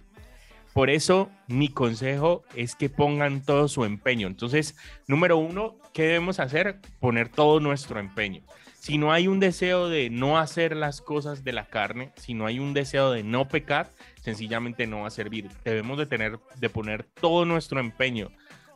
[0.74, 4.28] Por eso mi consejo es que pongan todo su empeño.
[4.28, 4.76] Entonces,
[5.08, 6.80] número uno, ¿qué debemos hacer?
[7.00, 8.42] Poner todo nuestro empeño.
[8.84, 12.46] Si no hay un deseo de no hacer las cosas de la carne, si no
[12.46, 15.50] hay un deseo de no pecar, sencillamente no va a servir.
[15.64, 18.30] Debemos de tener, de poner todo nuestro empeño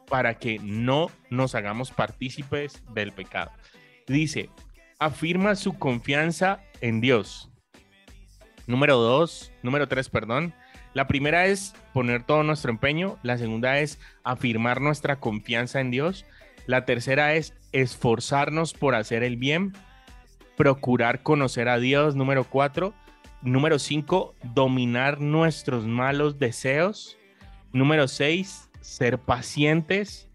[0.07, 3.51] para que no nos hagamos partícipes del pecado.
[4.07, 4.49] Dice,
[4.97, 7.51] afirma su confianza en Dios.
[8.65, 10.53] Número dos, número tres, perdón.
[10.93, 13.19] La primera es poner todo nuestro empeño.
[13.23, 16.23] La segunda es afirmar nuestra confianza en Dios.
[16.65, 19.73] La tercera es esforzarnos por hacer el bien.
[20.57, 22.15] Procurar conocer a Dios.
[22.15, 22.93] Número cuatro.
[23.41, 27.17] Número cinco, dominar nuestros malos deseos.
[27.71, 30.27] Número seis, ser pacientes.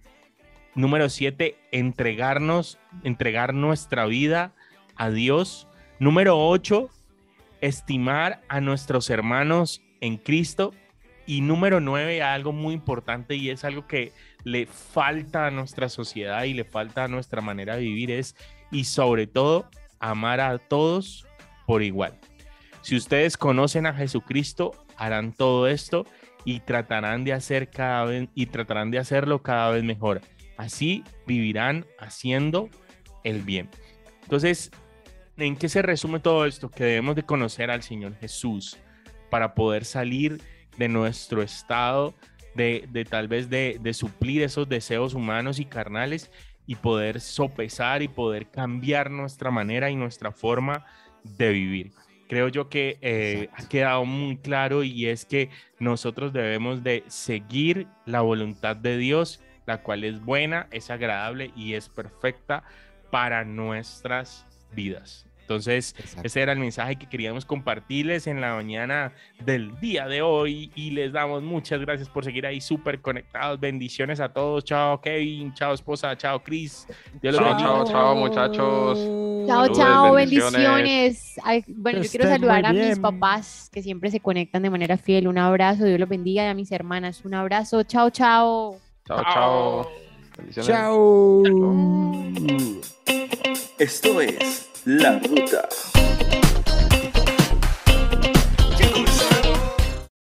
[0.75, 4.55] Número siete, entregarnos, entregar nuestra vida
[4.97, 5.67] a Dios.
[5.99, 6.89] Número ocho,
[7.61, 10.73] estimar a nuestros hermanos en Cristo.
[11.27, 14.13] Y número nueve, algo muy importante y es algo que
[14.45, 18.35] le falta a nuestra sociedad y le falta a nuestra manera de vivir es,
[18.71, 19.69] y sobre todo,
[20.03, 21.27] amar a todos
[21.67, 22.19] por igual.
[22.83, 26.05] Si ustedes conocen a Jesucristo, harán todo esto
[26.45, 30.21] y tratarán de hacer cada vez y tratarán de hacerlo cada vez mejor.
[30.59, 32.69] Así vivirán haciendo
[33.23, 33.71] el bien.
[34.23, 34.71] Entonces,
[35.37, 36.71] ¿en qué se resume todo esto?
[36.71, 38.77] Que debemos de conocer al Señor Jesús
[39.31, 40.41] para poder salir
[40.77, 42.15] de nuestro estado
[42.55, 46.31] de, de tal vez de, de suplir esos deseos humanos y carnales
[46.67, 50.85] y poder sopesar y poder cambiar nuestra manera y nuestra forma
[51.25, 51.93] de vivir.
[52.29, 57.87] Creo yo que eh, ha quedado muy claro y es que nosotros debemos de seguir
[58.07, 62.65] la voluntad de Dios, la cual es buena, es agradable y es perfecta
[63.11, 65.27] para nuestras vidas.
[65.43, 66.23] Entonces, Exacto.
[66.27, 69.13] ese era el mensaje que queríamos compartirles en la mañana
[69.45, 73.61] del día de hoy y les damos muchas gracias por seguir ahí súper conectados.
[73.61, 74.65] Bendiciones a todos.
[74.65, 76.87] Chao Kevin, chao esposa, chao Chris.
[77.21, 77.69] Dios los Chao, bendiga.
[77.69, 78.99] chao, chao, muchachos.
[79.47, 80.53] Chao, chao, bendiciones.
[80.53, 81.41] bendiciones.
[81.45, 84.97] Ay, bueno, Que yo quiero saludar a mis papás que siempre se conectan de manera
[84.97, 85.29] fiel.
[85.29, 86.45] Un abrazo, Dios los bendiga.
[86.45, 87.83] Y a mis hermanas, un abrazo.
[87.83, 88.79] Chao, chao.
[89.07, 89.89] Chao, chao.
[90.39, 90.67] Bendiciones.
[90.69, 91.43] Chao.
[93.79, 95.69] Esto es La Ruta.